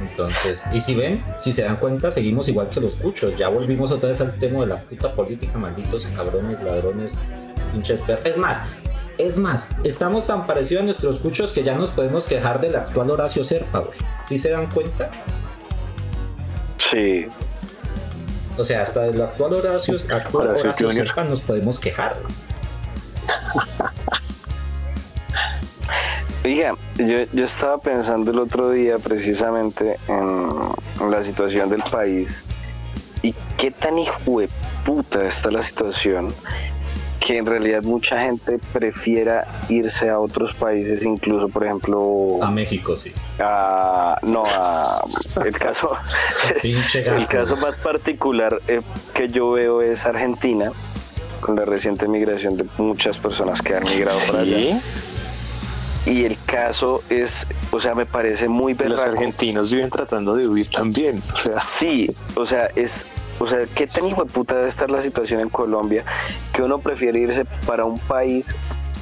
[0.10, 3.36] Entonces, y si ven, si se dan cuenta, seguimos igual que los cuchos.
[3.36, 7.20] Ya volvimos otra vez al tema de la puta política, malditos cabrones, ladrones,
[7.66, 8.26] pinches perros.
[8.26, 8.62] Es más,
[9.18, 13.12] es más, estamos tan parecidos a nuestros cuchos que ya nos podemos quejar del actual
[13.12, 13.98] Horacio Serpa, güey.
[14.24, 15.10] ¿Sí se dan cuenta?
[16.78, 17.28] Sí,
[18.58, 20.90] O sea, hasta del actual Horacio, actual Horacio Horacio.
[20.90, 22.18] Serpa nos podemos quejar.
[26.44, 30.50] Oiga, yo, yo estaba pensando el otro día precisamente en,
[31.02, 32.46] en la situación del país
[33.24, 34.50] y qué tan hijo de
[34.86, 36.28] puta está la situación
[37.26, 42.96] que en realidad mucha gente prefiera irse a otros países, incluso por ejemplo A México,
[42.96, 43.12] sí.
[43.40, 45.04] a no a
[45.44, 45.90] el caso
[46.64, 48.82] el caso más particular eh,
[49.16, 50.72] que yo veo es Argentina
[51.42, 54.80] con la reciente migración de muchas personas que han migrado para allá
[56.06, 59.10] y el caso es, o sea, me parece muy Los berraco.
[59.14, 61.20] argentinos viven tratando de huir también.
[61.34, 63.08] O sea, Sí, o sea, es,
[63.40, 66.04] o sea, qué tan hijo de puta debe estar la situación en Colombia
[66.54, 68.56] que uno prefiere irse para un país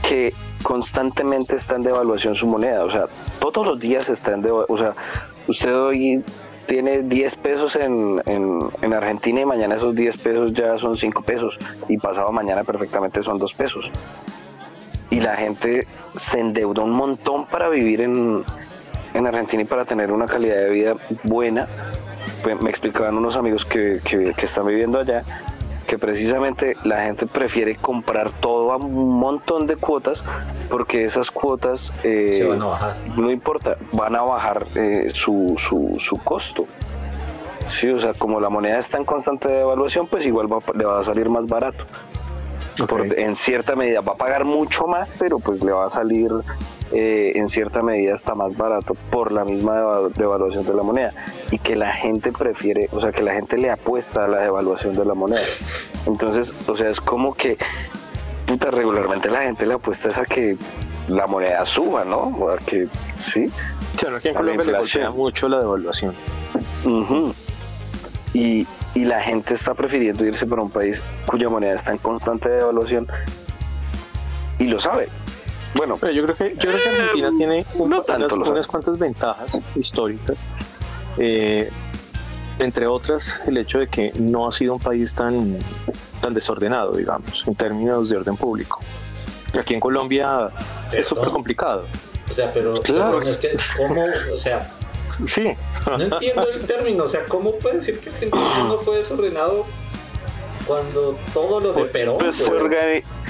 [0.08, 3.06] que constantemente está en devaluación su moneda, o sea,
[3.40, 4.94] todos los días está en devaluación, o sea,
[5.48, 6.24] usted hoy
[6.66, 11.22] tiene 10 pesos en, en, en Argentina y mañana esos 10 pesos ya son 5
[11.22, 11.58] pesos
[11.90, 13.92] y pasado mañana perfectamente son 2 pesos.
[15.10, 18.44] Y la gente se endeuda un montón para vivir en,
[19.14, 21.68] en Argentina y para tener una calidad de vida buena
[22.62, 25.24] me explicaban unos amigos que, que, que están viviendo allá
[25.88, 30.24] que precisamente la gente prefiere comprar todo a un montón de cuotas
[30.70, 32.96] porque esas cuotas eh, Se van a bajar.
[33.18, 36.66] no importa, van a bajar eh, su, su, su costo.
[37.68, 41.00] Sí, o sea, como la moneda está en constante devaluación, pues igual va- le va
[41.02, 41.86] a salir más barato.
[42.88, 46.32] Por- en cierta medida va a pagar mucho más, pero pues le va a salir
[46.94, 51.14] eh, en cierta medida hasta más barato por la misma deva- devaluación de la moneda.
[51.52, 54.96] Y que la gente prefiere, o sea, que la gente le apuesta a la devaluación
[54.96, 55.42] de la moneda.
[56.06, 57.58] Entonces, o sea, es como que,
[58.46, 60.58] puta, regularmente la gente le apuesta es a que
[61.08, 62.18] la moneda suba, ¿no?
[62.40, 62.88] O a que,
[63.22, 63.50] sí.
[64.02, 66.14] Bueno, aquí en Colombia le golpea mucho la devaluación.
[66.86, 67.34] Ujú.
[68.34, 72.50] y, y la gente está prefiriendo irse para un país cuya moneda está en constante
[72.50, 73.08] devaluación
[74.60, 75.08] y lo sabe.
[75.76, 78.98] Bueno, Pero yo creo que, yo creo que Argentina tiene un- no tanto, unas, cuantas
[78.98, 80.38] ventajas históricas.
[81.18, 81.70] Eh,
[82.60, 85.58] entre otras, el hecho de que no ha sido un país tan,
[86.22, 88.80] tan desordenado, digamos, en términos de orden público.
[89.60, 90.50] Aquí en Colombia
[90.92, 91.86] es súper complicado.
[92.30, 93.20] O sea, pero, Claro.
[93.20, 94.04] pero es que, ¿cómo?
[94.34, 94.70] O sea,
[95.26, 95.44] Sí,
[95.86, 97.04] no entiendo el término.
[97.04, 99.66] O sea, ¿cómo puede decir que Argentina no fue desordenado
[100.66, 102.18] cuando todo lo de Perón?
[102.20, 102.52] pues se,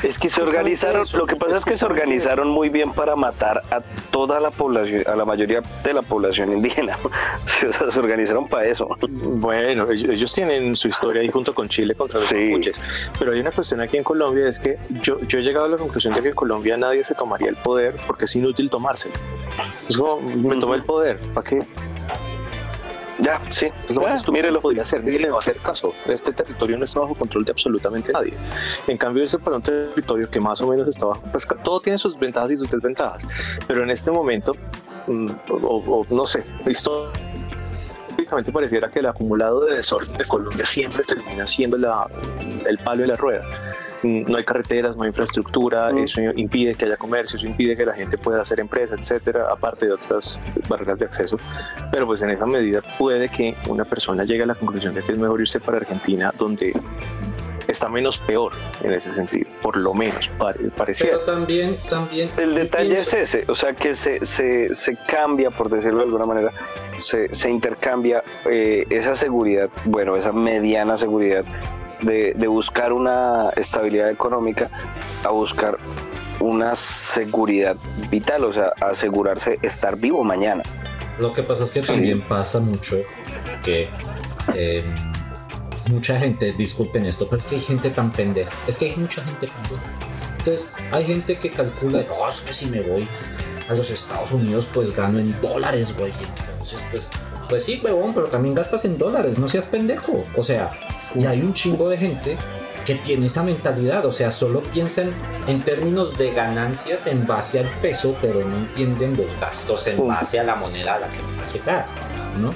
[0.03, 3.15] es que se organizaron, eso, lo que pasa es que se organizaron muy bien para
[3.15, 6.97] matar a toda la población, a la mayoría de la población indígena.
[7.45, 8.87] O sea, se organizaron para eso.
[9.07, 12.35] Bueno, ellos, tienen su historia ahí junto con Chile contra los Sí.
[12.35, 12.81] mapuches.
[13.17, 15.77] Pero hay una cuestión aquí en Colombia, es que yo, yo he llegado a la
[15.77, 19.13] conclusión de que en Colombia nadie se tomaría el poder porque es inútil tomárselo.
[19.87, 21.59] Es como, me tomé el poder, ¿para qué?
[23.23, 23.67] Ya, sí.
[23.87, 24.55] Es como si esto mírelo.
[24.55, 25.93] lo podría hacer, nadie le va a hacer caso.
[26.07, 28.33] Este territorio no está bajo control de absolutamente nadie.
[28.87, 31.97] En cambio, ese para un territorio que más o menos está bajo, pues todo tiene
[31.97, 33.25] sus ventajas y sus desventajas.
[33.65, 34.51] Pero en este momento,
[35.07, 36.43] mm, o, o no sé,
[38.13, 42.07] históricamente pareciera que el acumulado de desorden de Colombia siempre termina siendo la,
[42.67, 43.43] el palo de la rueda.
[44.03, 45.97] Mm, No hay carreteras, no hay infraestructura, Mm.
[45.99, 49.87] eso impide que haya comercio, eso impide que la gente pueda hacer empresa, etcétera, aparte
[49.87, 51.37] de otras barreras de acceso.
[51.91, 55.11] Pero pues en esa medida puede que una persona llegue a la conclusión de que
[55.13, 56.73] es mejor irse para Argentina, donde
[57.67, 61.13] está menos peor en ese sentido, por lo menos pare- pareciera.
[61.17, 62.29] Pero también, también.
[62.37, 66.05] El detalle pienso- es ese, o sea que se, se, se cambia, por decirlo de
[66.05, 66.51] alguna manera,
[66.97, 71.43] se, se intercambia eh, esa seguridad, bueno, esa mediana seguridad
[72.01, 74.69] de, de buscar una estabilidad económica
[75.23, 75.77] a buscar
[76.39, 77.77] una seguridad
[78.09, 80.63] vital, o sea, asegurarse estar vivo mañana.
[81.19, 82.97] Lo que pasa es que también pasa mucho
[83.63, 83.87] que
[84.55, 84.83] eh,
[85.89, 88.51] mucha gente, disculpen esto, pero es que hay gente tan pendeja.
[88.67, 89.83] Es que hay mucha gente pendeja.
[90.39, 93.07] Entonces, hay gente que calcula, no, es que si me voy
[93.69, 96.11] a los Estados Unidos, pues gano en dólares, güey.
[96.51, 97.11] Entonces, pues,
[97.47, 100.25] pues sí, huevón, pero también gastas en dólares, no seas pendejo.
[100.35, 100.71] O sea,
[101.15, 102.37] y hay un chingo de gente
[102.85, 105.13] que tiene esa mentalidad, o sea, solo piensan
[105.47, 110.39] en términos de ganancias en base al peso, pero no entienden los gastos en base
[110.39, 111.85] a la moneda a la que va a llegar,
[112.37, 112.53] ¿no?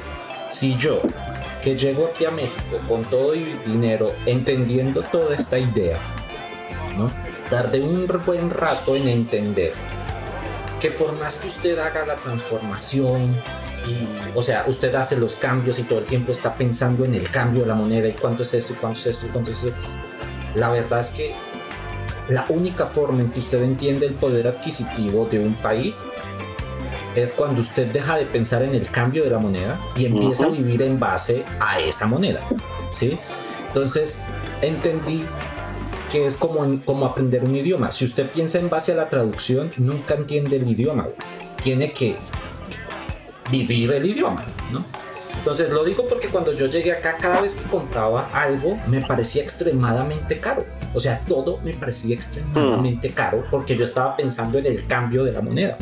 [0.50, 1.00] Si yo,
[1.62, 5.98] que llego aquí a México con todo el dinero, entendiendo toda esta idea,
[6.98, 7.10] ¿no?
[7.50, 9.72] Tardé un buen rato en entender
[10.80, 13.34] que por más que usted haga la transformación
[13.88, 17.30] y, o sea, usted hace los cambios y todo el tiempo está pensando en el
[17.30, 19.64] cambio de la moneda y cuánto es esto y cuánto es esto y cuánto es
[19.64, 19.90] esto,
[20.56, 21.34] la verdad es que
[22.30, 26.04] la única forma en que usted entiende el poder adquisitivo de un país
[27.22, 30.50] es cuando usted deja de pensar en el cambio de la moneda y empieza a
[30.50, 32.42] vivir en base a esa moneda,
[32.92, 33.18] ¿sí?
[33.68, 34.20] Entonces,
[34.62, 35.24] entendí
[36.12, 37.92] que es como, como aprender un idioma.
[37.92, 41.08] Si usted piensa en base a la traducción, nunca entiende el idioma.
[41.62, 42.16] Tiene que
[43.52, 44.86] vivir el idioma, ¿no?
[45.38, 49.44] Entonces lo digo porque cuando yo llegué acá, cada vez que compraba algo, me parecía
[49.44, 50.66] extremadamente caro.
[50.94, 55.32] O sea, todo me parecía extremadamente caro porque yo estaba pensando en el cambio de
[55.32, 55.78] la moneda.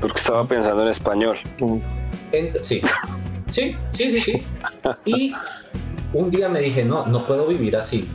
[0.00, 1.38] Porque estaba pensando en español.
[2.62, 2.80] Sí.
[3.50, 4.42] sí, sí, sí, sí.
[5.04, 5.34] Y
[6.12, 8.08] un día me dije, no, no puedo vivir así.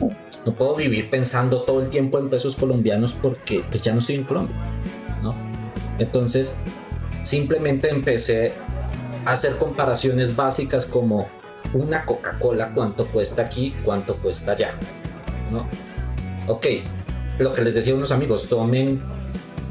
[0.44, 4.16] No puedo vivir pensando todo el tiempo en pesos colombianos porque pues ya no estoy
[4.16, 4.56] en Colombia,
[5.22, 5.34] ¿no?
[5.98, 6.56] Entonces,
[7.22, 8.52] simplemente empecé
[9.24, 11.28] a hacer comparaciones básicas como
[11.72, 14.72] una Coca-Cola, cuánto cuesta aquí, cuánto cuesta allá,
[15.50, 15.66] ¿no?
[16.46, 16.66] Ok,
[17.38, 19.02] lo que les decía a unos amigos, tomen,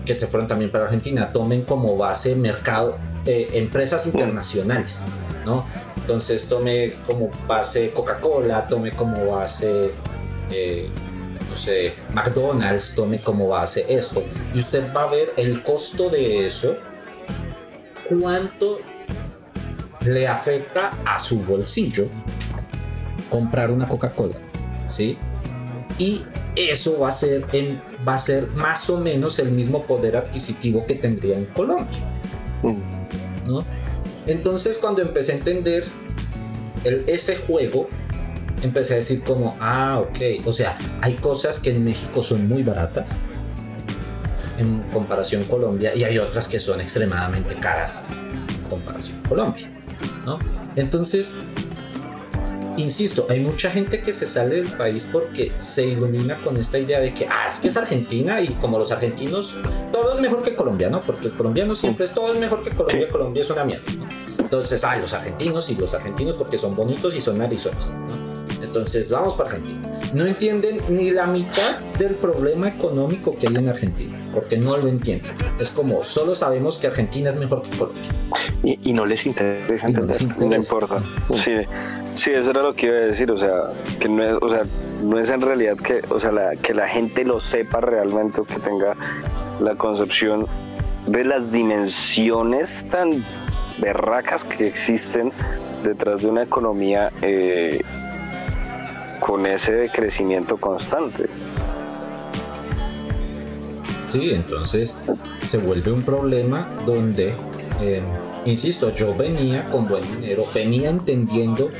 [0.05, 5.03] que se fueron también para Argentina, tomen como base mercado, eh, empresas internacionales,
[5.45, 5.65] ¿no?
[5.97, 9.91] Entonces tome como base Coca-Cola, tome como base,
[10.51, 10.89] eh,
[11.49, 14.23] no sé, McDonald's, tome como base esto.
[14.53, 16.75] Y usted va a ver el costo de eso,
[18.09, 18.79] cuánto
[20.05, 22.07] le afecta a su bolsillo
[23.29, 24.35] comprar una Coca-Cola,
[24.85, 25.17] ¿sí?
[25.97, 26.23] Y
[26.55, 30.85] eso va a ser en, va a ser más o menos el mismo poder adquisitivo
[30.85, 31.99] que tendría en Colombia.
[33.45, 33.63] ¿no?
[34.27, 35.85] Entonces cuando empecé a entender
[36.83, 37.89] el- ese juego,
[38.61, 42.63] empecé a decir como, ah, ok, o sea, hay cosas que en México son muy
[42.63, 43.17] baratas
[44.57, 48.05] en comparación Colombia y hay otras que son extremadamente caras
[48.63, 49.69] en comparación Colombia,
[50.25, 50.39] ¿no?
[50.75, 51.35] Entonces,
[52.77, 56.99] insisto, hay mucha gente que se sale del país porque se ilumina con esta idea
[56.99, 59.55] de que, ah, es que es Argentina y como los argentinos,
[59.91, 61.01] todo es mejor que Colombia, ¿no?
[61.01, 63.09] Porque el colombiano siempre es todo es mejor que Colombia.
[63.09, 64.07] Colombia es una mierda, ¿no?
[64.39, 68.32] Entonces, ah, los argentinos y los argentinos porque son bonitos y son narizones, ¿no?
[68.75, 69.87] Entonces, vamos para Argentina.
[70.15, 74.87] No entienden ni la mitad del problema económico que hay en Argentina, porque no lo
[74.87, 75.31] entienden.
[75.59, 78.01] Es como, solo sabemos que Argentina es mejor que Colombia.
[78.63, 80.39] Y, y no les interesa no les entender.
[80.39, 80.73] No interesa.
[80.73, 81.03] importa.
[81.33, 81.51] Sí,
[82.15, 83.29] sí, eso era lo que iba a decir.
[83.29, 83.51] O sea,
[83.99, 84.63] que no es, o sea,
[85.03, 88.43] no es en realidad que, o sea, la, que la gente lo sepa realmente o
[88.43, 88.95] que tenga
[89.61, 90.47] la concepción
[91.05, 93.23] de las dimensiones tan
[93.79, 95.31] berracas que existen
[95.83, 97.79] detrás de una economía eh,
[99.25, 101.27] con ese crecimiento constante.
[104.09, 104.95] Sí, entonces
[105.45, 107.33] se vuelve un problema donde,
[107.81, 108.01] eh,
[108.45, 111.71] insisto, yo venía con buen dinero, venía entendiendo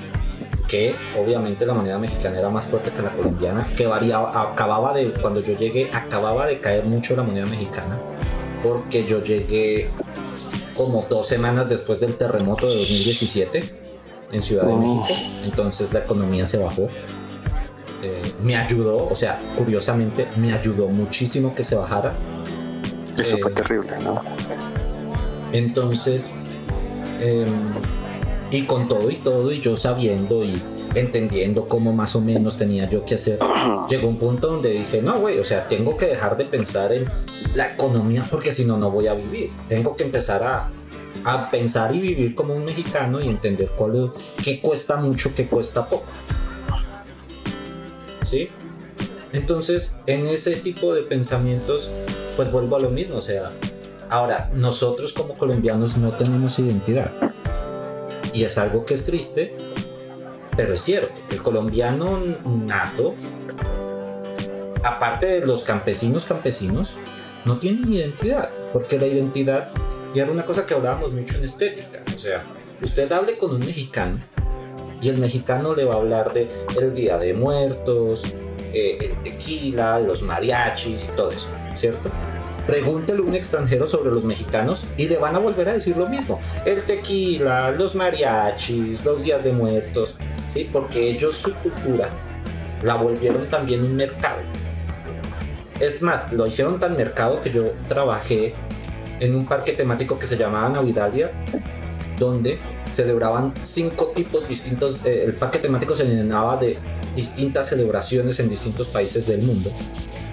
[0.67, 5.11] que obviamente la moneda mexicana era más fuerte que la colombiana, que variaba, acababa de,
[5.11, 7.99] cuando yo llegué, acababa de caer mucho la moneda mexicana,
[8.63, 9.91] porque yo llegué
[10.75, 13.63] como dos semanas después del terremoto de 2017
[14.31, 14.77] en Ciudad de Oh.
[14.77, 16.89] México, entonces la economía se bajó.
[18.03, 22.13] Eh, me ayudó, o sea, curiosamente, me ayudó muchísimo que se bajara.
[23.17, 24.21] Eso fue Eh, terrible, ¿no?
[25.53, 26.33] Entonces,
[27.21, 27.47] em,
[28.51, 30.61] y con todo y todo, y yo sabiendo y
[30.95, 33.39] entendiendo cómo más o menos tenía yo que hacer,
[33.89, 37.05] llegó un punto donde dije, no, güey, o sea, tengo que dejar de pensar en
[37.55, 39.49] la economía porque si no, no voy a vivir.
[39.69, 40.69] Tengo que empezar a,
[41.23, 44.11] a pensar y vivir como un mexicano y entender cuál,
[44.43, 46.05] qué cuesta mucho, qué cuesta poco.
[48.23, 48.49] ¿Sí?
[49.31, 51.89] Entonces, en ese tipo de pensamientos,
[52.35, 53.51] pues vuelvo a lo mismo, o sea,
[54.09, 57.11] ahora, nosotros como colombianos no tenemos identidad.
[58.31, 59.55] Y es algo que es triste,
[60.55, 61.13] pero es cierto.
[61.31, 63.15] El colombiano nato,
[64.83, 66.97] aparte de los campesinos campesinos,
[67.45, 68.49] no tienen identidad.
[68.71, 69.71] Porque la identidad,
[70.13, 72.43] y era una cosa que hablábamos mucho en estética, o sea,
[72.81, 74.19] usted hable con un mexicano
[75.03, 76.47] y el mexicano le va a hablar de
[76.79, 78.23] el Día de Muertos,
[78.73, 82.09] eh, el tequila, los mariachis y todo eso, ¿cierto?
[82.65, 86.07] Pregúntele a un extranjero sobre los mexicanos y le van a volver a decir lo
[86.07, 86.39] mismo.
[86.65, 90.15] El tequila, los mariachis, los días de muertos,
[90.47, 90.69] ¿sí?
[90.71, 92.09] Porque ellos su cultura
[92.81, 94.39] la volvieron también un mercado.
[95.81, 98.53] Es más, lo hicieron tan mercado que yo trabajé
[99.19, 101.31] en un parque temático que se llamaba Navidalia,
[102.17, 102.57] donde
[102.93, 105.05] celebraban cinco tipos distintos.
[105.05, 106.77] eh, el parque temático se llenaba de
[107.15, 109.71] distintas celebraciones en distintos países del mundo.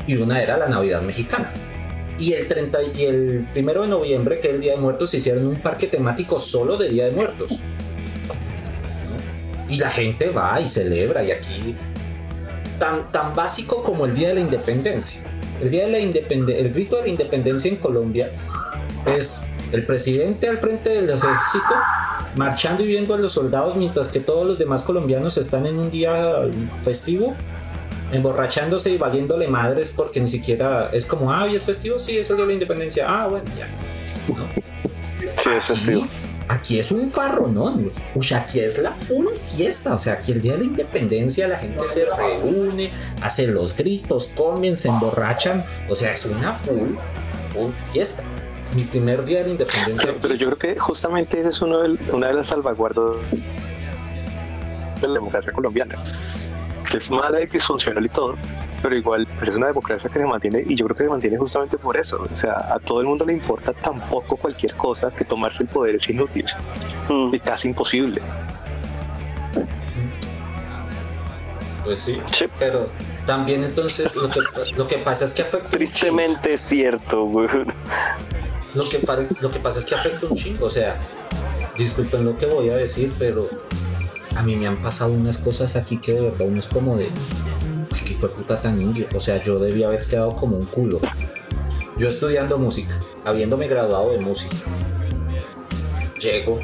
[0.06, 1.52] Y una era la Navidad mexicana.
[2.18, 5.16] Y el 30 y el primero de noviembre, que es el Día de Muertos, se
[5.16, 7.52] hicieron un parque temático solo de Día de Muertos.
[9.08, 9.72] ¿no?
[9.72, 11.24] Y la gente va y celebra.
[11.24, 11.74] Y aquí,
[12.78, 15.22] tan, tan básico como el Día de la Independencia.
[15.62, 18.30] El Día de la Independencia, el grito de la independencia en Colombia
[19.06, 19.42] es
[19.72, 21.74] el presidente al frente del ejército
[22.36, 25.90] marchando y viendo a los soldados mientras que todos los demás colombianos están en un
[25.90, 26.42] día
[26.82, 27.34] festivo
[28.12, 32.30] emborrachándose y valiéndole madres porque ni siquiera es como, ah, hoy es festivo, sí, es
[32.30, 33.66] el día de la independencia, ah, bueno, ya.
[34.34, 34.46] ¿no?
[35.42, 36.02] Sí, es festivo.
[36.02, 36.10] Aquí,
[36.48, 40.42] aquí es un farronón, o sea, aquí es la full fiesta, o sea, aquí el
[40.42, 42.90] día de la independencia la gente se reúne,
[43.22, 46.96] hace los gritos, comen, se emborrachan, o sea, es una full,
[47.46, 48.24] full fiesta.
[48.74, 51.78] Mi primer día de la independencia Pero, pero yo creo que justamente esa es uno
[51.80, 53.16] del- una de las salvaguardas
[55.00, 55.96] de la democracia colombiana,
[56.90, 58.36] que es mala y disfuncional y todo,
[58.82, 61.36] pero igual pero es una democracia que se mantiene y yo creo que se mantiene
[61.38, 62.22] justamente por eso.
[62.32, 65.68] O sea, a todo el mundo le importa tan poco cualquier cosa que tomarse el
[65.68, 66.44] poder es inútil
[67.08, 68.20] Mm, y casi imposible.
[71.84, 72.44] Pues sí, Sí.
[72.58, 72.88] pero
[73.26, 74.40] también entonces lo que,
[74.76, 75.70] lo que pasa es que afecta.
[75.70, 77.48] Tristemente es cierto, güey.
[78.74, 80.98] Lo que, pasa es que afecta un chingo, o sea,
[81.76, 83.48] disculpen lo que voy a decir, pero
[84.36, 87.06] a mí me han pasado unas cosas aquí que de verdad uno es como de,
[87.06, 91.00] "Uy, qué puta tan indio, o sea, yo debía haber quedado como un culo.
[91.98, 92.94] Yo estudiando música,
[93.24, 94.56] habiéndome graduado de música,
[96.20, 96.58] llego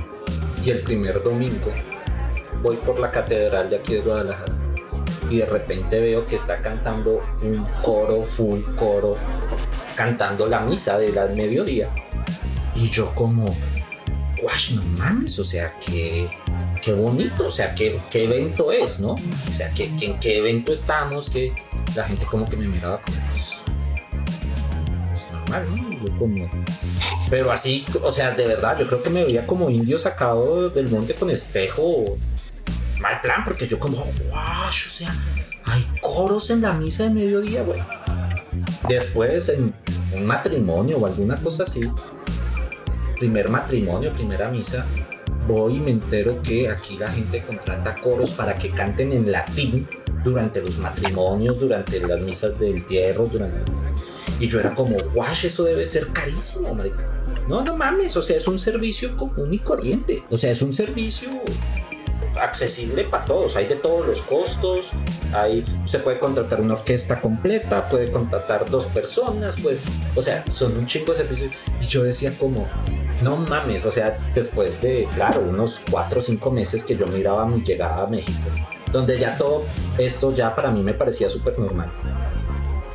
[0.64, 1.72] y el primer domingo
[2.62, 4.52] voy por la catedral de aquí de Guadalajara
[5.30, 9.16] y de repente veo que está cantando un coro, full coro,
[9.96, 11.90] cantando la misa de la mediodía.
[12.76, 13.46] Y yo como,
[14.40, 16.28] guash, no mames, o sea, que
[16.82, 19.12] qué bonito, o sea, qué, qué evento es, ¿no?
[19.12, 21.52] O sea, que, en qué evento estamos, que
[21.94, 23.54] la gente como que me miraba como, pues,
[25.10, 25.90] pues normal, ¿no?
[25.90, 26.50] Yo como...
[27.28, 30.88] Pero así, o sea, de verdad, yo creo que me veía como indio sacado del
[30.88, 32.04] monte con espejo.
[33.00, 35.12] Mal plan, porque yo como, guau, o sea,
[35.64, 37.82] hay coros en la misa de mediodía, güey.
[38.88, 39.72] Después, en
[40.14, 41.90] un matrimonio o alguna cosa así,
[43.18, 44.86] primer matrimonio, primera misa,
[45.48, 49.88] voy y me entero que aquí la gente contrata coros para que canten en latín
[50.24, 53.60] durante los matrimonios, durante las misas del entierro, durante...
[54.38, 57.08] Y yo era como, guash, eso debe ser carísimo, marica.
[57.48, 60.24] No, no mames, o sea, es un servicio común y corriente.
[60.30, 61.28] O sea, es un servicio
[62.40, 64.92] accesible para todos, hay de todos los costos,
[65.32, 69.80] hay, usted puede contratar una orquesta completa, puede contratar dos personas, pues,
[70.14, 71.50] o sea, son un chingo de.
[71.80, 72.66] Y yo decía como,
[73.22, 77.46] no mames, o sea, después de, claro, unos cuatro o cinco meses que yo miraba
[77.46, 78.48] mi llegada a México,
[78.92, 79.64] donde ya todo
[79.98, 81.92] esto ya para mí me parecía súper normal.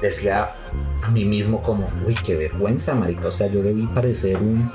[0.02, 0.56] Decía
[1.04, 4.72] a mí mismo como, uy, qué vergüenza, marica, o sea, yo debí parecer un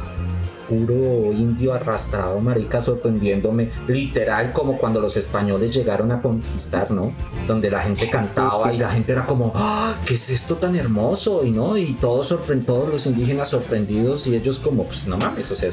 [0.68, 7.12] puro indio arrastrado, marica, sorprendiéndome, literal como cuando los españoles llegaron a conquistar, ¿no?
[7.46, 11.44] Donde la gente cantaba y la gente era como, ¡Ah, ¿qué es esto tan hermoso?
[11.44, 12.36] Y no, y todos,
[12.66, 15.70] todos los indígenas sorprendidos y ellos como, pues no mames, o sea,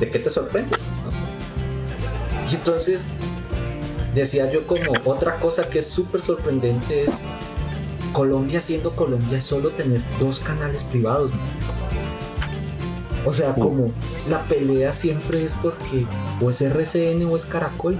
[0.00, 0.82] ¿de qué te sorprendes?
[2.50, 3.06] Y entonces
[4.14, 7.24] decía yo como otra cosa que es súper sorprendente es
[8.12, 11.32] Colombia siendo Colombia solo tener dos canales privados.
[13.26, 13.90] O sea, como
[14.28, 16.06] la pelea siempre es porque
[16.40, 17.98] o es RCN o es Caracol.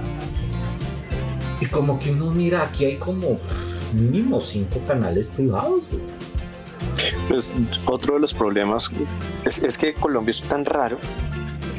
[1.59, 3.39] Y como que uno mira, aquí hay como
[3.93, 5.89] mínimo cinco canales privados.
[7.27, 7.51] Pues
[7.87, 8.91] otro de los problemas
[9.45, 10.97] es, es que Colombia es tan raro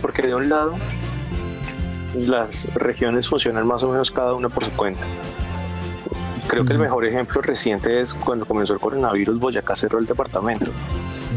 [0.03, 0.73] porque de un lado
[2.15, 5.03] las regiones funcionan más o menos cada una por su cuenta.
[6.49, 10.71] Creo que el mejor ejemplo reciente es cuando comenzó el coronavirus, Boyacá cerró el departamento.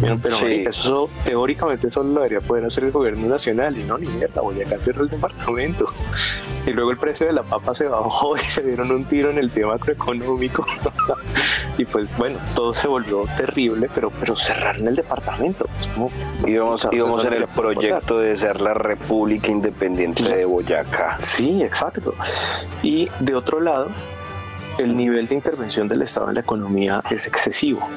[0.02, 4.42] Pero, eso teóricamente solo lo debería poder hacer el gobierno nacional y no, ni mierda,
[4.42, 5.86] voy a cerró el departamento.
[6.66, 9.38] Y luego el precio de la papa se bajó y se dieron un tiro en
[9.38, 10.66] el tema macroeconómico.
[11.78, 15.68] y pues bueno, todo se volvió terrible, pero, pero cerraron el departamento.
[15.98, 16.14] Pues,
[16.48, 21.18] íbamos, íbamos en el proyecto de ser la República Independiente de Boyacá.
[21.20, 22.14] Sí, exacto.
[22.84, 23.88] Y de otro lado,
[24.78, 27.88] el nivel de intervención del Estado en la economía es excesivo.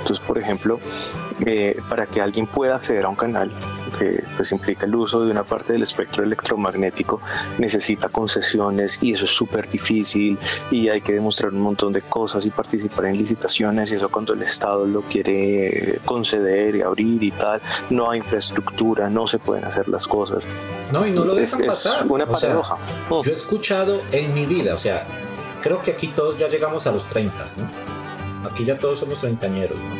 [0.00, 0.80] Entonces, por ejemplo,
[1.46, 3.50] eh, para que alguien pueda acceder a un canal,
[3.98, 7.20] que pues implica el uso de una parte del espectro electromagnético,
[7.58, 10.38] necesita concesiones y eso es súper difícil
[10.70, 14.34] y hay que demostrar un montón de cosas y participar en licitaciones y eso cuando
[14.34, 19.64] el Estado lo quiere conceder y abrir y tal, no hay infraestructura, no se pueden
[19.64, 20.44] hacer las cosas.
[20.92, 22.06] No, y no lo dejan es, pasar.
[22.06, 22.76] una paradoja.
[23.10, 25.06] Yo he escuchado en mi vida, o sea,
[25.62, 27.89] creo que aquí todos ya llegamos a los 30, ¿no?
[28.44, 29.94] Aquí ya todos somos treintañeros, ¿no?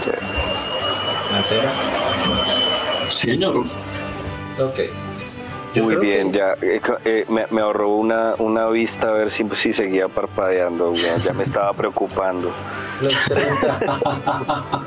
[0.00, 0.10] Sí.
[1.32, 1.72] ¿Mancera?
[3.08, 3.64] Sí, señor.
[4.58, 4.80] Ok.
[5.82, 10.08] Muy bien, ya eh, eh, me, ahorró una, una vista a ver si, si seguía
[10.08, 12.52] parpadeando, ya me estaba preocupando.
[13.00, 14.00] Los 30.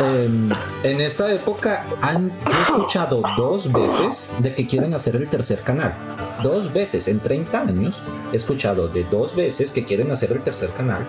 [0.00, 0.50] Em,
[0.82, 5.60] en esta época han yo he escuchado dos veces de que quieren hacer el tercer
[5.60, 5.94] canal.
[6.42, 8.02] Dos veces en 30 años
[8.32, 11.04] he escuchado de dos veces que quieren hacer el tercer canal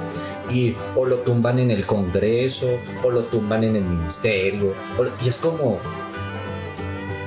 [0.52, 2.68] y o lo tumban en el Congreso
[3.04, 4.74] o lo tumban en el ministerio
[5.24, 5.80] y es como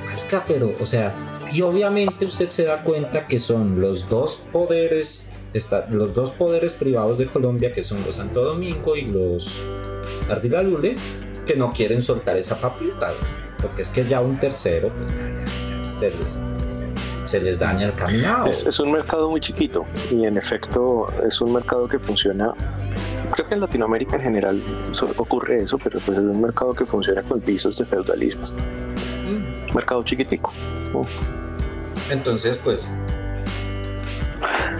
[0.05, 1.13] marica, pero o sea,
[1.51, 5.29] y obviamente usted se da cuenta que son los dos poderes
[5.89, 9.61] los dos poderes privados de Colombia, que son los Santo Domingo y los
[10.29, 10.95] Ardila Lule,
[11.45, 13.11] que no quieren soltar esa papita,
[13.61, 15.11] porque es que ya un tercero, pues
[15.81, 16.39] se, les,
[17.23, 18.47] se les daña el caminado.
[18.47, 22.53] Es, un mercado muy chiquito y en efecto es un mercado que funciona
[23.31, 24.61] creo que en Latinoamérica en general
[25.17, 28.43] ocurre eso, pero pues es un mercado que funciona con pisos de feudalismo.
[29.77, 30.51] Mercado chiquitico.
[32.09, 32.89] Entonces, pues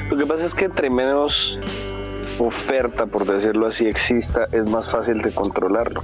[0.10, 1.60] lo que pasa es que entre menos
[2.40, 6.02] oferta, por decirlo así, exista, es más fácil de controlarlo.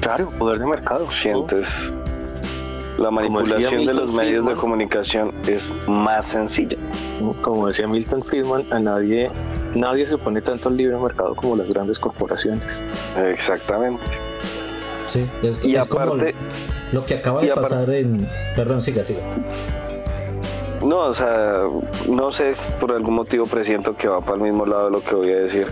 [0.00, 1.10] Claro, poder de mercado.
[1.10, 1.92] Sientes.
[2.96, 6.78] La manipulación de los medios de comunicación es más sencilla.
[7.42, 9.30] Como decía Milton Friedman, a nadie,
[9.74, 12.80] nadie se pone tanto al libre mercado como las grandes corporaciones.
[13.18, 14.02] Exactamente.
[15.06, 15.28] Sí,
[15.62, 16.34] y aparte,
[16.94, 18.28] lo que acaba de pasar en.
[18.54, 19.20] Perdón, siga, siga.
[20.86, 21.62] no, o sea,
[22.08, 25.14] no sé, por algún motivo presiento que va para el mismo lado de lo que
[25.14, 25.66] voy a decir.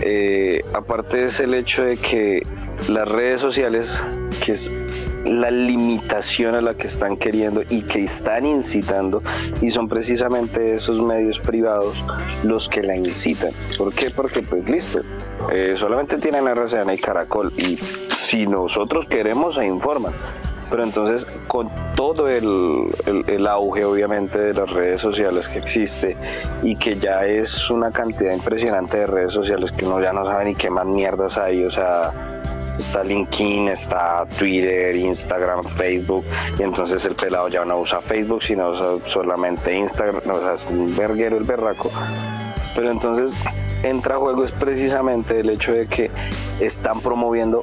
[0.00, 2.42] Eh, aparte es el hecho de que
[2.88, 4.02] las redes sociales,
[4.44, 4.72] que es
[5.24, 9.22] la limitación a la que están queriendo y que están incitando
[9.60, 12.02] y son precisamente esos medios privados
[12.42, 13.52] los que la incitan.
[13.78, 14.10] ¿Por qué?
[14.10, 15.02] Porque pues listo,
[15.52, 17.78] eh, solamente tienen RCN y Caracol y
[18.32, 20.14] si nosotros queremos se informan.
[20.70, 22.86] Pero entonces con todo el,
[23.26, 26.16] el, auge obviamente de las redes sociales que existe
[26.62, 30.46] y que ya es una cantidad impresionante de redes sociales que uno ya no sabe
[30.46, 32.10] ni qué más mierdas hay, o sea,
[32.78, 36.24] está LinkedIn, está Twitter, Instagram, Facebook,
[36.58, 40.64] y entonces el pelado ya no usa Facebook, sino usa solamente Instagram, o sea, es
[40.70, 41.90] un verguero el berraco.
[42.74, 43.34] Pero entonces
[43.82, 46.10] entra a juego es precisamente el hecho de que
[46.60, 47.62] están promoviendo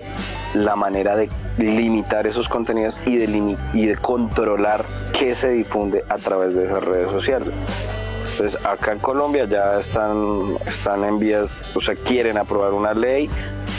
[0.54, 4.86] la manera de limitar esos contenidos y de, y de controlar
[5.18, 7.54] qué se difunde a través de esas redes sociales.
[8.32, 13.28] Entonces, acá en Colombia ya están, están en vías, o sea, quieren aprobar una ley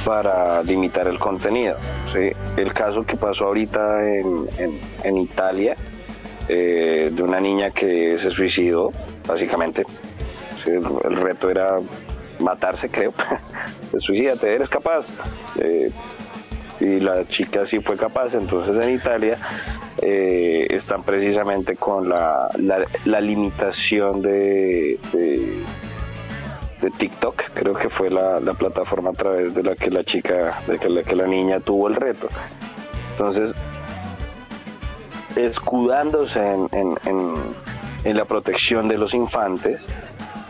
[0.05, 1.77] para limitar el contenido.
[2.59, 5.77] El caso que pasó ahorita en, Italia,
[6.47, 8.93] eh, de una niña que se suicidó,
[9.27, 9.87] básicamente.
[10.67, 11.79] El, reto era
[12.39, 13.15] matarse, creo.
[13.99, 15.09] Suicídate, eres capaz.
[15.59, 15.91] Eh,
[16.81, 18.35] y la chica sí fue capaz.
[18.35, 19.39] Entonces en Italia
[19.99, 22.49] eh, están precisamente con la,
[23.05, 25.63] la, limitación de, de,
[26.99, 30.89] TikTok, creo que fue la, plataforma a través de la que la chica, de que
[30.89, 32.29] la, que la niña tuvo el reto.
[33.13, 33.55] Entonces,
[35.37, 39.87] escudándose en, en, la protección de los infantes,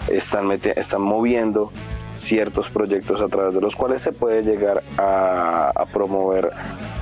[0.09, 1.73] están, están moviendo
[2.13, 6.51] ciertos proyectos a través de los cuales se puede llegar a, promover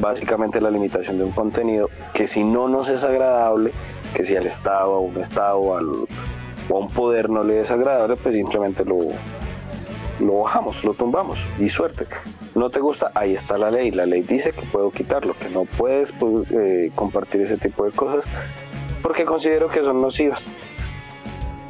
[0.00, 3.72] básicamente la limitación de un contenido que si no nos es agradable,
[4.14, 5.86] que si al Estado, a un Estado al,
[6.70, 8.98] a un poder no le es agradable, pues simplemente lo,
[10.20, 12.06] lo bajamos, lo tumbamos y suerte.
[12.54, 13.90] No te gusta, ahí está la ley.
[13.90, 17.92] La ley dice que puedo quitarlo, que no puedes pues, eh, compartir ese tipo de
[17.92, 18.24] cosas
[19.02, 20.54] porque considero que son nocivas.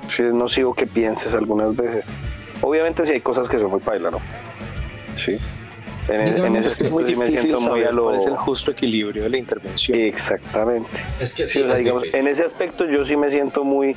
[0.09, 2.11] Si es nocivo que pienses algunas veces
[2.62, 4.20] Obviamente sí hay cosas que son muy paila, ¿no?
[5.16, 5.38] Sí.
[6.09, 8.04] En, ese es muy difícil muy a lo...
[8.04, 9.98] cuál es el justo equilibrio de la intervención.
[9.98, 10.88] Exactamente.
[11.20, 13.94] Es que sí, digamos, en ese aspecto yo sí me siento muy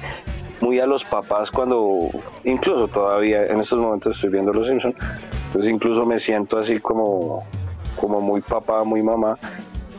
[0.60, 2.10] muy a los papás cuando
[2.44, 4.96] incluso todavía en estos momentos estoy viendo Los Simpsons,
[5.52, 7.44] pues incluso me siento así como
[7.96, 9.40] como muy papá, muy mamá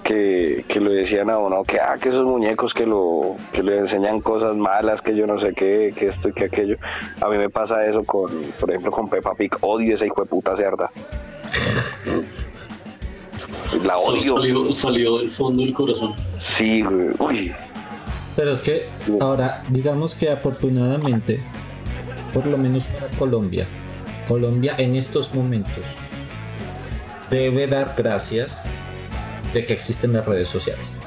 [0.02, 3.78] que, que, le decían a uno que, ah, que esos muñecos que, lo, que le
[3.78, 6.76] enseñan cosas malas, que yo no sé qué, que esto y que aquello.
[7.20, 8.30] A mí me pasa eso con,
[8.60, 9.52] por ejemplo, con Peppa Pig.
[9.60, 10.90] Odio esa hijo de puta cerda.
[13.84, 14.70] La odio.
[14.70, 16.14] Salió, del fondo del corazón.
[16.36, 16.82] Sí,
[17.18, 17.52] Uy.
[18.36, 18.88] Pero es que
[19.20, 21.42] ahora, digamos que afortunadamente,
[22.32, 23.66] por lo menos para Colombia,
[24.26, 25.84] Colombia en estos momentos
[27.30, 28.64] debe dar gracias
[29.52, 30.98] de que existen las redes sociales.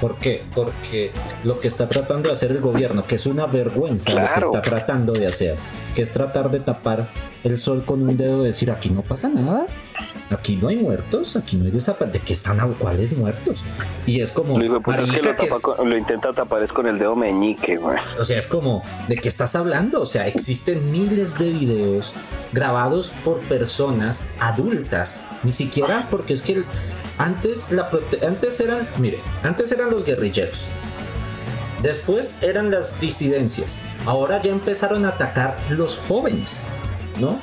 [0.00, 0.44] ¿Por qué?
[0.54, 1.12] Porque
[1.44, 4.62] lo que está tratando de hacer el gobierno, que es una vergüenza lo que está
[4.62, 5.56] tratando de hacer,
[5.94, 7.10] que es tratar de tapar
[7.44, 9.66] el sol con un dedo, decir aquí no pasa nada,
[10.30, 13.64] aquí no hay muertos, aquí no hay desaparecidos, ¿de qué están cuáles muertos?
[14.06, 14.58] Y es como...
[14.58, 17.98] Lo, lo, intenta tapar es con el dedo meñique, güey.
[18.18, 20.00] O sea, es como, ¿de qué estás hablando?
[20.00, 22.14] O sea, existen miles de videos
[22.52, 26.64] grabados por personas adultas, ni siquiera porque es que
[27.18, 27.90] antes, la
[28.26, 30.68] antes eran, mire, antes eran los guerrilleros.
[31.82, 33.80] Después eran las disidencias.
[34.04, 36.62] Ahora ya empezaron a atacar los jóvenes,
[37.18, 37.38] ¿no?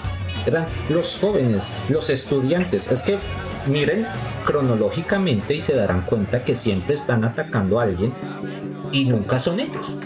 [0.46, 2.90] Eran los jóvenes, los estudiantes.
[2.92, 3.20] Es que
[3.68, 4.08] miren
[4.46, 8.14] cronológicamente y se darán cuenta que siempre están atacando a alguien
[8.92, 9.98] y nunca son ellos.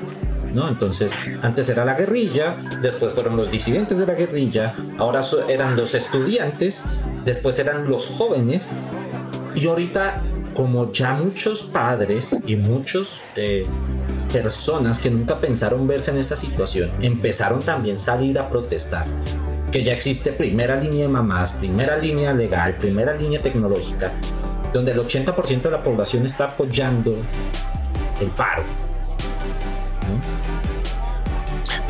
[0.54, 0.68] ¿No?
[0.68, 5.96] Entonces, antes era la guerrilla, después fueron los disidentes de la guerrilla, ahora eran los
[5.96, 6.84] estudiantes,
[7.24, 8.68] después eran los jóvenes
[9.56, 10.22] y ahorita,
[10.54, 13.66] como ya muchos padres y muchos eh,
[14.34, 19.06] personas que nunca pensaron verse en esa situación, empezaron también a salir a protestar.
[19.72, 24.12] Que ya existe primera línea de mamás, primera línea legal, primera línea tecnológica,
[24.74, 27.16] donde el 80% de la población está apoyando
[28.20, 28.64] el paro.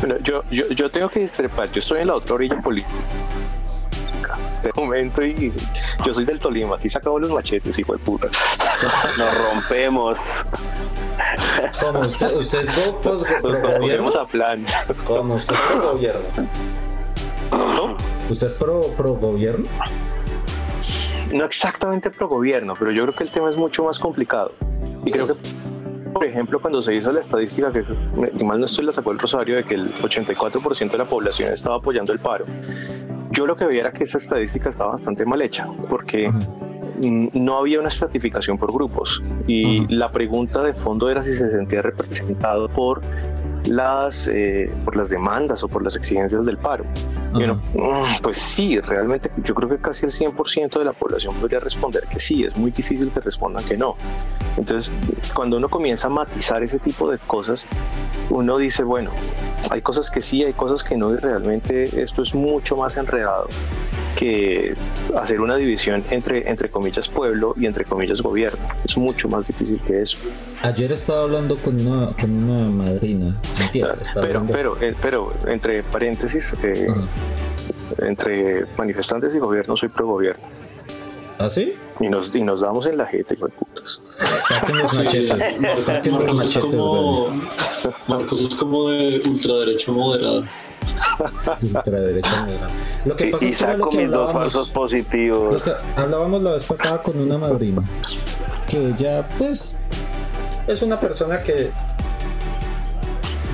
[0.00, 2.92] Bueno, yo, yo, yo tengo que discrepar, yo estoy en la otra orilla política
[4.62, 5.52] de momento y
[6.04, 8.28] yo soy del Tolima, aquí se acabó los machetes, hijo de puta.
[9.18, 10.44] Nos rompemos.
[11.80, 12.72] ¿Cómo usted, usted es
[13.02, 13.18] pro,
[13.78, 14.08] gobierno?
[14.10, 14.66] a plan.
[15.04, 16.22] ¿Cómo usted es gobierno?
[17.52, 17.96] ¿No?
[18.30, 19.66] ¿Usted es pro, pro gobierno?
[21.32, 24.52] No exactamente pro gobierno, pero yo creo que el tema es mucho más complicado.
[25.04, 25.34] Y creo que
[26.12, 27.84] por ejemplo, cuando se hizo la estadística, que
[28.44, 31.76] mal no estoy, la sacó el Rosario, de que el 84% de la población estaba
[31.76, 32.44] apoyando el paro,
[33.30, 36.30] yo lo que veía era que esa estadística estaba bastante mal hecha, porque
[37.00, 41.82] no había una estratificación por grupos y la pregunta de fondo era si se sentía
[41.82, 43.00] representado por
[43.66, 46.84] las, eh, por las demandas o por las exigencias del paro.
[47.32, 52.04] Mm, pues sí, realmente yo creo que casi el 100% de la población podría responder
[52.06, 53.96] que sí, es muy difícil que respondan que no.
[54.56, 54.92] Entonces,
[55.34, 57.66] cuando uno comienza a matizar ese tipo de cosas,
[58.30, 59.10] uno dice, bueno,
[59.70, 63.48] hay cosas que sí, hay cosas que no, y realmente esto es mucho más enredado
[64.12, 64.74] que
[65.16, 68.58] hacer una división entre, entre comillas pueblo y entre comillas gobierno.
[68.84, 70.18] Es mucho más difícil que eso.
[70.62, 73.40] Ayer estaba hablando con una, con una madrina.
[74.14, 76.86] pero, pero, eh, pero, entre paréntesis, eh,
[77.98, 80.44] entre manifestantes y gobierno soy pro gobierno.
[81.38, 81.74] ¿Ah, sí?
[81.98, 84.00] Y nos, y nos damos en la jeta, hijo de putas.
[84.48, 85.60] Saquen los machetes.
[85.60, 87.28] Los Marcos, es como.
[88.06, 90.48] Marcos es como de ultraderecha moderada.
[91.62, 92.46] Ultraderecha.
[93.04, 95.54] Lo que pasa Y es que lo que mis dos falsos positivos.
[95.54, 97.82] lo que hablábamos la vez pasada con una madrina.
[98.68, 99.76] Que ella, pues,
[100.66, 101.70] es una persona que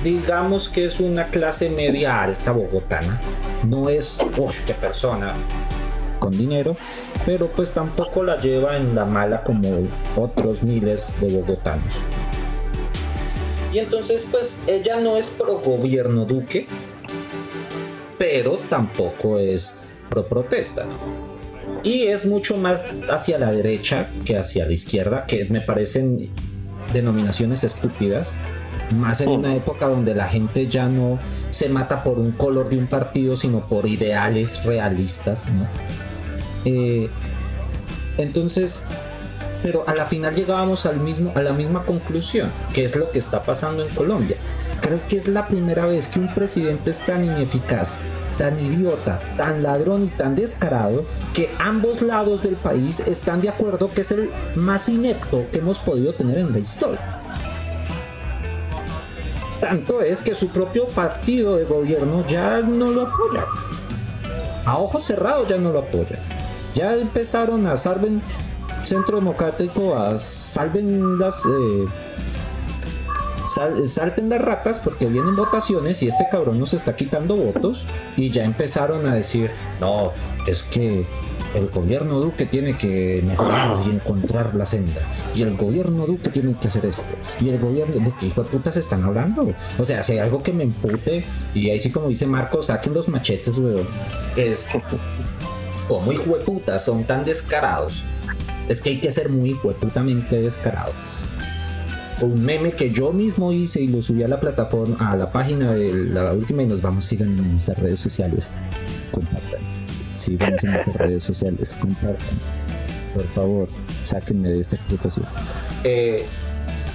[0.03, 3.19] digamos que es una clase media alta bogotana.
[3.67, 5.33] No es, uff, qué persona
[6.19, 6.75] con dinero,
[7.25, 9.69] pero pues tampoco la lleva en la mala como
[10.15, 11.95] otros miles de bogotanos.
[13.73, 16.67] Y entonces pues ella no es pro gobierno Duque,
[18.19, 19.75] pero tampoco es
[20.09, 20.85] pro protesta.
[21.81, 26.29] Y es mucho más hacia la derecha que hacia la izquierda, que me parecen
[26.93, 28.37] denominaciones estúpidas.
[28.91, 31.19] Más en una época donde la gente ya no
[31.51, 35.67] se mata por un color de un partido, sino por ideales realistas, ¿no?
[36.65, 37.07] Eh,
[38.17, 38.83] entonces,
[39.61, 43.19] pero a la final llegábamos al mismo, a la misma conclusión, que es lo que
[43.19, 44.37] está pasando en Colombia.
[44.81, 47.99] Creo que es la primera vez que un presidente es tan ineficaz,
[48.37, 53.89] tan idiota, tan ladrón y tan descarado que ambos lados del país están de acuerdo
[53.89, 57.19] que es el más inepto que hemos podido tener en la historia.
[59.59, 63.45] Tanto es que su propio partido de gobierno ya no lo apoya.
[64.65, 66.19] A ojos cerrados ya no lo apoya.
[66.73, 68.21] Ya empezaron a salven
[68.83, 71.85] Centro Democrático a salven las eh,
[73.53, 77.85] sal- salten las ratas porque vienen votaciones y este cabrón nos está quitando votos
[78.15, 80.11] y ya empezaron a decir no
[80.47, 81.05] es que
[81.55, 85.01] el gobierno Duque tiene que mejorar y encontrar la senda
[85.33, 87.03] y el gobierno Duque tiene que hacer esto
[87.39, 90.43] y el gobierno de qué hijo de putas están hablando o sea si hay algo
[90.43, 91.25] que me empute
[91.55, 93.87] y ahí sí como dice Marco saquen los machetes weón
[94.35, 94.69] es
[95.89, 98.03] como hijo de son tan descarados.
[98.67, 100.93] Es que hay que ser muy hijueputamente descarado.
[102.21, 105.73] Un meme que yo mismo hice y lo subí a la plataforma, a la página
[105.73, 108.57] de la última y nos vamos, sigan en nuestras redes sociales.
[109.11, 109.61] Compartan.
[110.17, 112.37] Síganos en nuestras redes sociales, compartan.
[113.13, 113.69] Por favor,
[114.03, 115.25] sáquenme de esta explotación.
[115.83, 116.25] Eh,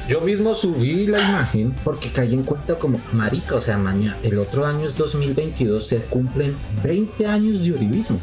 [0.08, 4.38] yo mismo subí la imagen porque caí en cuenta como marica, o sea, mañana, el
[4.38, 8.20] otro año es 2022, se cumplen 20 años de uribismo.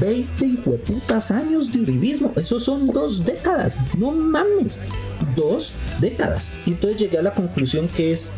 [0.00, 2.32] 20 hijueputas años de uribismo.
[2.36, 3.80] Esos son dos décadas.
[3.96, 4.80] No mames.
[5.36, 6.52] Dos décadas.
[6.66, 8.32] Y entonces llegué a la conclusión que es.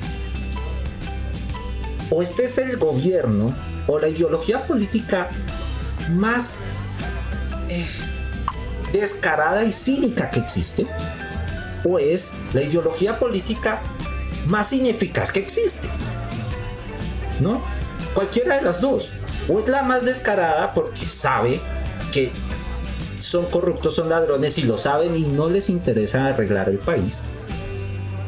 [2.10, 3.54] O este es el gobierno
[3.86, 5.30] o la ideología política
[6.10, 6.62] más
[7.68, 7.86] eh,
[8.92, 10.86] descarada y cínica que existe.
[11.84, 13.82] O es la ideología política
[14.48, 15.88] más ineficaz que existe.
[17.38, 17.62] ¿No?
[18.14, 19.12] Cualquiera de las dos.
[19.48, 21.60] O es la más descarada porque sabe
[22.12, 22.30] que
[23.18, 27.22] son corruptos, son ladrones y lo saben y no les interesa arreglar el país.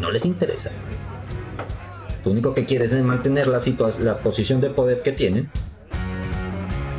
[0.01, 0.71] No les interesa.
[2.25, 3.59] Lo único que quieren es mantener la,
[4.01, 5.51] la posición de poder que tienen.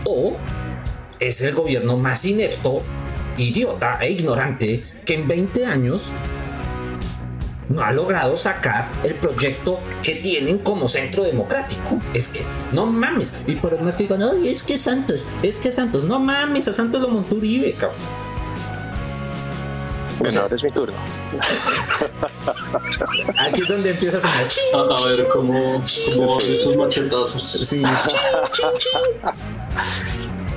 [0.05, 0.35] O
[1.19, 2.81] es el gobierno más inepto,
[3.37, 6.11] idiota e ignorante que en 20 años
[7.69, 11.99] no ha logrado sacar el proyecto que tienen como centro democrático.
[12.13, 13.33] Es que, no mames.
[13.47, 16.73] Y por más que digan, ay, es que Santos, es que Santos, no mames, a
[16.73, 17.99] Santos lo montó Uribe, cabrón.
[20.19, 20.95] Bueno, ahora es mi turno.
[23.39, 25.83] Aquí es donde empieza a A, a ver cómo,
[26.15, 27.41] cómo esos machetazos.
[27.41, 27.81] Sí,
[28.51, 28.99] chin, chin, chin.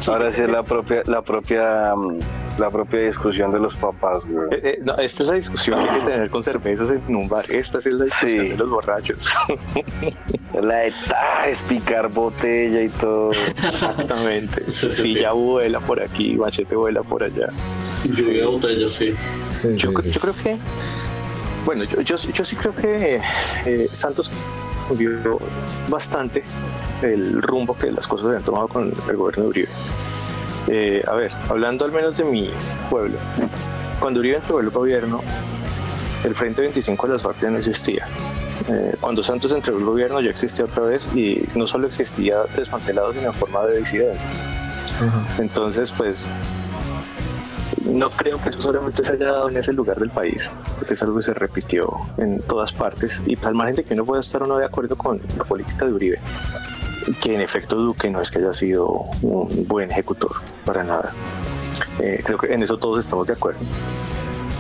[0.13, 2.19] Ahora sí es la propia, la propia, mm,
[2.59, 4.47] la propia discusión de los papás, güey.
[4.53, 7.29] Eh, eh, no, esta es la discusión que hay que tener con cervezas en un
[7.29, 7.45] bar.
[7.51, 8.49] Esta sí es la discusión Sí.
[8.51, 9.29] de los borrachos.
[10.61, 13.31] La de ta, es picar botella y todo.
[13.33, 14.71] Exactamente.
[14.71, 15.21] Sí, sí, Si sí.
[15.21, 17.49] ya vuela por aquí, machete vuela por allá.
[18.05, 19.13] Lluvia de botellas, sí.
[19.57, 20.11] Sí, Yo, sí, cre- sí.
[20.13, 20.57] yo creo que
[21.67, 23.21] bueno, yo, yo, sí creo que
[23.67, 24.31] eh, Santos
[24.89, 25.39] cambió
[25.89, 26.43] bastante
[27.03, 29.69] el rumbo que las cosas habían tomado con el gobierno de Uribe.
[30.69, 32.51] Eh, a ver, hablando al menos de mi
[32.91, 33.19] pueblo,
[34.01, 35.21] cuando Uribe entró al gobierno,
[36.25, 38.07] el Frente 25 de las FARC no existía.
[38.69, 43.13] Eh, cuando Santos entró al gobierno ya existía otra vez y no solo existía desmantelado,
[43.13, 44.29] sino en forma de disidencia.
[45.39, 46.27] Entonces, pues,
[47.85, 51.03] no creo que eso solamente se haya dado en ese lugar del país, porque es
[51.03, 53.23] algo que se repitió en todas partes.
[53.27, 55.87] Y tal margen de que uno pueda estar o no de acuerdo con la política
[55.87, 56.21] de Uribe,
[57.23, 58.87] que en efecto Duque no es que haya sido
[59.23, 60.33] un buen ejecutor,
[60.65, 61.13] para nada.
[62.01, 63.61] Eh, creo que en eso todos estamos de acuerdo.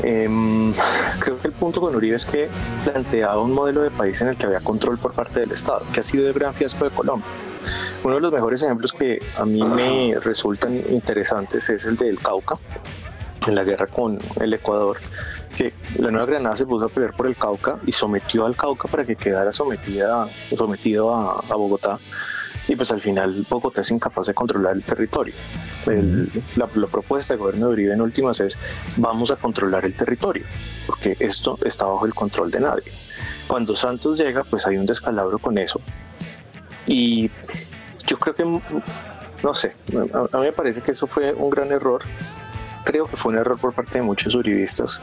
[0.03, 0.73] Em,
[1.21, 2.49] creo que el punto con Uribe es que
[2.85, 6.01] planteaba un modelo de país en el que había control por parte del Estado, que
[6.01, 7.27] ha sido el gran fiasco de Colombia.
[8.05, 12.57] Uno de los mejores ejemplos que a mí me resultan interesantes es el del Cauca,
[13.49, 14.99] en la guerra con el Ecuador,
[15.57, 18.89] que la Nueva Granada se puso a pelear por el Cauca y sometió al Cauca
[18.89, 21.99] para que quedara sometida, sometido a, Bogotá
[22.69, 25.35] y pues al final Bogotá es incapaz de controlar el territorio.
[26.57, 28.59] la, propuesta del gobierno de Uribe en últimas es
[28.97, 30.45] vamos a controlar el territorio,
[30.87, 32.93] porque esto está bajo el control de nadie.
[33.47, 35.81] Cuando Santos llega, pues hay un descalabro con eso.
[36.87, 37.31] Y
[38.07, 39.75] yo creo que, no sé,
[40.13, 42.03] a, a mí me parece que eso fue un gran error
[42.87, 45.01] creo que fue un error por parte de muchos uribistas.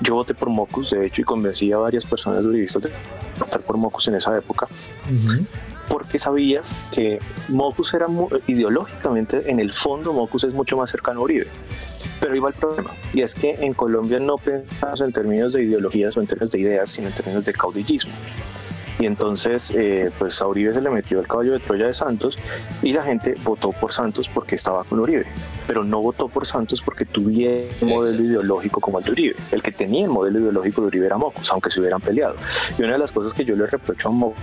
[0.00, 2.90] Yo voté por Mocus, de hecho, y convencí a varias personas uribistas de
[3.38, 4.66] votar por Mocus en esa época,
[5.88, 7.18] porque sabía que
[7.48, 8.06] Mocus era
[8.46, 11.46] ideológicamente, en el fondo, Mocus es mucho más cercano a Uribe.
[12.20, 16.16] Pero iba el problema, y es que en Colombia no pensamos en términos de ideologías
[16.16, 18.12] o en términos de ideas, sino en términos de caudillismo
[18.98, 22.38] y entonces eh, pues a Uribe se le metió el caballo de Troya de Santos
[22.82, 25.26] y la gente votó por Santos porque estaba con Uribe,
[25.66, 29.36] pero no votó por Santos porque tuviera un modelo ideológico como el de Uribe.
[29.52, 32.36] El que tenía el modelo ideológico de Uribe era Mocos, aunque se hubieran peleado.
[32.78, 34.38] Y una de las cosas que yo le reprocho a Mocos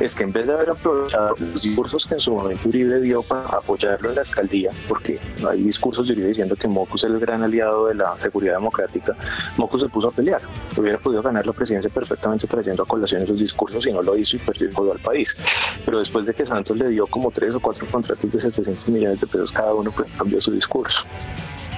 [0.00, 3.22] es que en vez de haber aprovechado los discursos que en su momento Uribe dio
[3.22, 5.18] para apoyarlo en la alcaldía, porque
[5.48, 9.16] hay discursos de Uribe diciendo que Mocus es el gran aliado de la seguridad democrática,
[9.56, 10.42] Mocus se puso a pelear.
[10.76, 14.36] Hubiera podido ganar la presidencia perfectamente trayendo a colación esos discursos y no lo hizo
[14.36, 15.36] y perdió al país.
[15.84, 19.20] Pero después de que Santos le dio como tres o cuatro contratos de 700 millones
[19.20, 21.04] de pesos cada uno, pues cambió su discurso.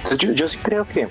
[0.03, 1.07] Entonces yo, sí creo que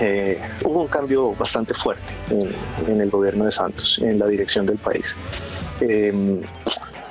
[0.00, 4.78] eh, hubo un cambio bastante fuerte en, el gobierno de Santos, en la dirección del
[4.78, 5.16] país.
[5.80, 6.40] Em,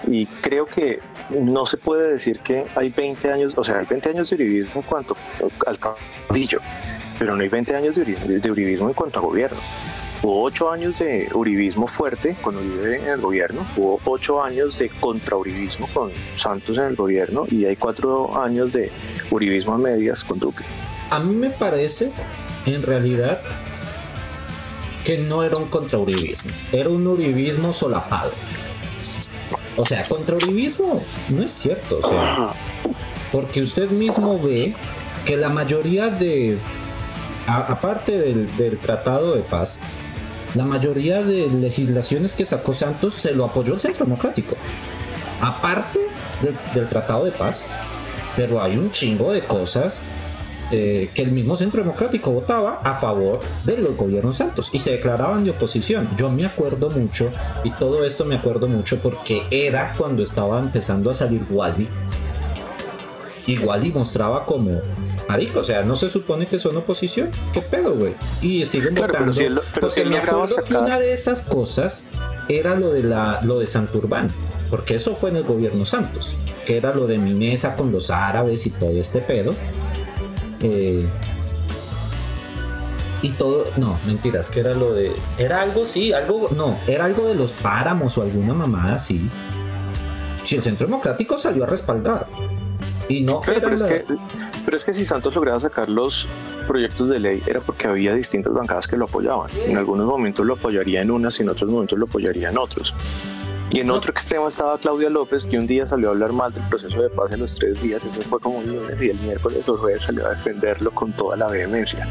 [0.07, 0.99] y creo que
[1.29, 4.81] no se puede decir que hay 20 años, o sea, hay 20 años de uribismo
[4.81, 5.17] en cuanto
[5.65, 6.59] al caudillo,
[7.17, 9.59] pero no hay 20 años de uribismo en cuanto a gobierno.
[10.23, 14.89] Hubo ocho años de uribismo fuerte con Uribe en el gobierno, hubo ocho años de
[14.89, 18.91] contrauribismo con Santos en el gobierno y hay cuatro años de
[19.29, 20.63] uribismo a medias con Duque.
[21.11, 22.11] A mí me parece,
[22.65, 23.39] en realidad,
[25.05, 28.31] que no era un contrauribismo, era un uribismo solapado.
[29.77, 32.49] O sea, contrauribismo no es cierto, o sea,
[33.31, 34.73] porque usted mismo ve
[35.25, 36.57] que la mayoría de,
[37.47, 39.79] aparte del, del Tratado de Paz,
[40.55, 44.55] la mayoría de legislaciones que sacó Santos se lo apoyó el Centro Democrático.
[45.41, 45.99] Aparte
[46.73, 47.67] del, Tratado de Paz,
[48.37, 50.01] pero hay un chingo de cosas
[50.75, 54.91] eh, que el mismo Centro Democrático votaba a favor de los gobiernos Santos y se
[54.91, 56.09] declaraban de oposición.
[56.17, 57.31] Yo me acuerdo mucho,
[57.63, 61.87] y todo esto me acuerdo mucho porque era cuando estaba empezando a salir Wally.
[63.47, 64.81] Y Wally mostraba como
[65.27, 67.29] Marico, o sea, no se supone que son oposición.
[67.53, 68.13] ¿Qué pedo, güey?
[68.41, 69.31] Y siguen votando.
[69.79, 72.05] porque me acuerdo que una de esas cosas
[72.49, 74.27] era lo de la lo de Santurbán.
[74.69, 76.35] Porque eso fue en el gobierno Santos.
[76.65, 79.53] Que era lo de mi mesa con los árabes y todo este pedo.
[80.61, 81.07] Eh,
[83.21, 85.15] y todo, no, mentiras, que era lo de.
[85.37, 89.29] Era algo, sí, algo, no, era algo de los páramos o alguna mamada así.
[90.43, 92.27] Si el Centro Democrático salió a respaldar.
[93.09, 94.05] Y no pero, es que,
[94.63, 96.27] pero es que si Santos lograba sacar los
[96.67, 99.49] proyectos de ley era porque había distintas bancadas que lo apoyaban.
[99.65, 102.93] En algunos momentos lo apoyaría en unas y en otros momentos lo apoyaría en otros.
[103.71, 106.63] Y en otro extremo estaba Claudia López, que un día salió a hablar mal del
[106.63, 109.67] proceso de paz en los tres días, eso fue como un lunes, y el miércoles
[109.67, 112.07] o jueves salió a defenderlo con toda la vehemencia.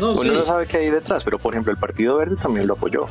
[0.00, 2.74] No, Uno no sabe qué hay detrás, pero por ejemplo el Partido Verde también lo
[2.74, 3.06] apoyó.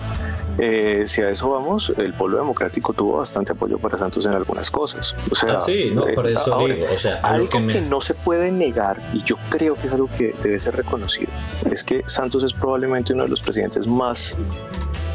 [0.57, 4.71] Eh, si a eso vamos, el pueblo democrático tuvo bastante apoyo para Santos en algunas
[4.71, 5.13] cosas.
[5.29, 8.51] O sea, ah, sí, no, por eso digo, o sea, algo que, no se puede
[8.51, 11.31] negar, y yo creo que es algo que debe ser reconocido,
[11.69, 14.37] es que Santos es probablemente uno de los presidentes más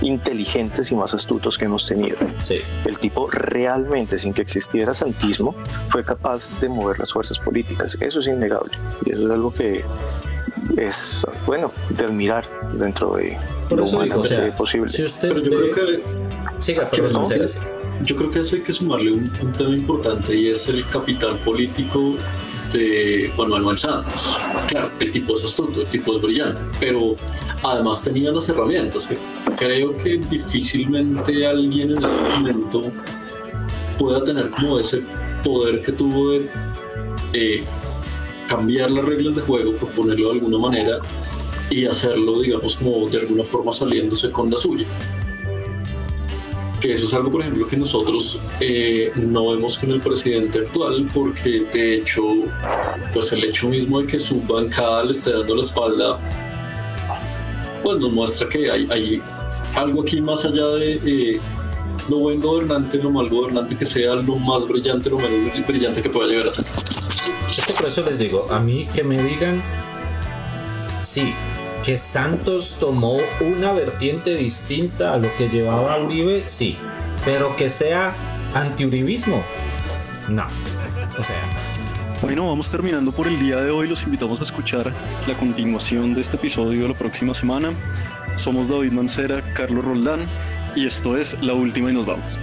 [0.03, 2.18] inteligentes y más astutos que hemos tenido.
[2.42, 2.57] Sí.
[2.84, 5.55] El tipo realmente, sin que existiera santismo,
[5.88, 7.96] fue capaz de mover las fuerzas políticas.
[8.00, 8.76] Eso es innegable.
[9.07, 9.84] Y eso es algo que
[10.76, 12.44] es, bueno, de admirar
[12.74, 13.36] dentro de
[13.68, 14.88] por lo eso digo, o humanamente sea, posible.
[14.90, 16.03] si usted Pero yo ve- creo que
[16.61, 17.24] siga, no.
[18.05, 20.84] Yo creo que a eso hay que sumarle un, un tema importante y es el
[20.88, 22.16] capital político
[22.73, 24.39] de Juan Manuel Santos.
[24.68, 27.16] Claro, el tipo es astuto, el tipo es brillante, pero
[27.62, 29.09] además tenía las herramientas.
[29.57, 32.93] Creo que difícilmente alguien en este momento
[33.99, 35.03] pueda tener como ese
[35.45, 36.49] poder que tuvo de
[37.33, 37.64] eh,
[38.49, 40.99] cambiar las reglas de juego, por ponerlo de alguna manera,
[41.70, 44.87] y hacerlo, digamos, como de alguna forma saliéndose con la suya
[46.83, 51.07] que eso es algo, por ejemplo, que nosotros eh, no vemos con el presidente actual,
[51.14, 52.24] porque de hecho,
[53.14, 56.18] pues el hecho mismo de que su bancada le esté dando la espalda,
[57.85, 59.22] pues nos muestra que hay, hay
[59.76, 61.41] algo aquí más allá de eh,
[62.11, 66.11] lo buen gobernante, lo mal gobernante que sea, lo más brillante, lo menos brillante que
[66.11, 66.64] pueda llegar a ser.
[67.49, 69.62] Es que por eso les digo, a mí que me digan,
[71.05, 71.33] sí,
[71.83, 76.76] que Santos tomó una vertiente distinta a lo que llevaba Uribe, sí,
[77.24, 78.14] pero que sea
[78.55, 79.43] antiuribismo,
[80.28, 80.47] no.
[81.18, 81.37] O sea,
[82.22, 83.89] Bueno, vamos terminando por el día de hoy.
[83.89, 84.93] Los invitamos a escuchar
[85.26, 87.72] la continuación de este episodio la próxima semana.
[88.37, 90.20] Somos David Mancera, Carlos Roldán
[90.76, 92.39] y esto es La Última y nos vamos.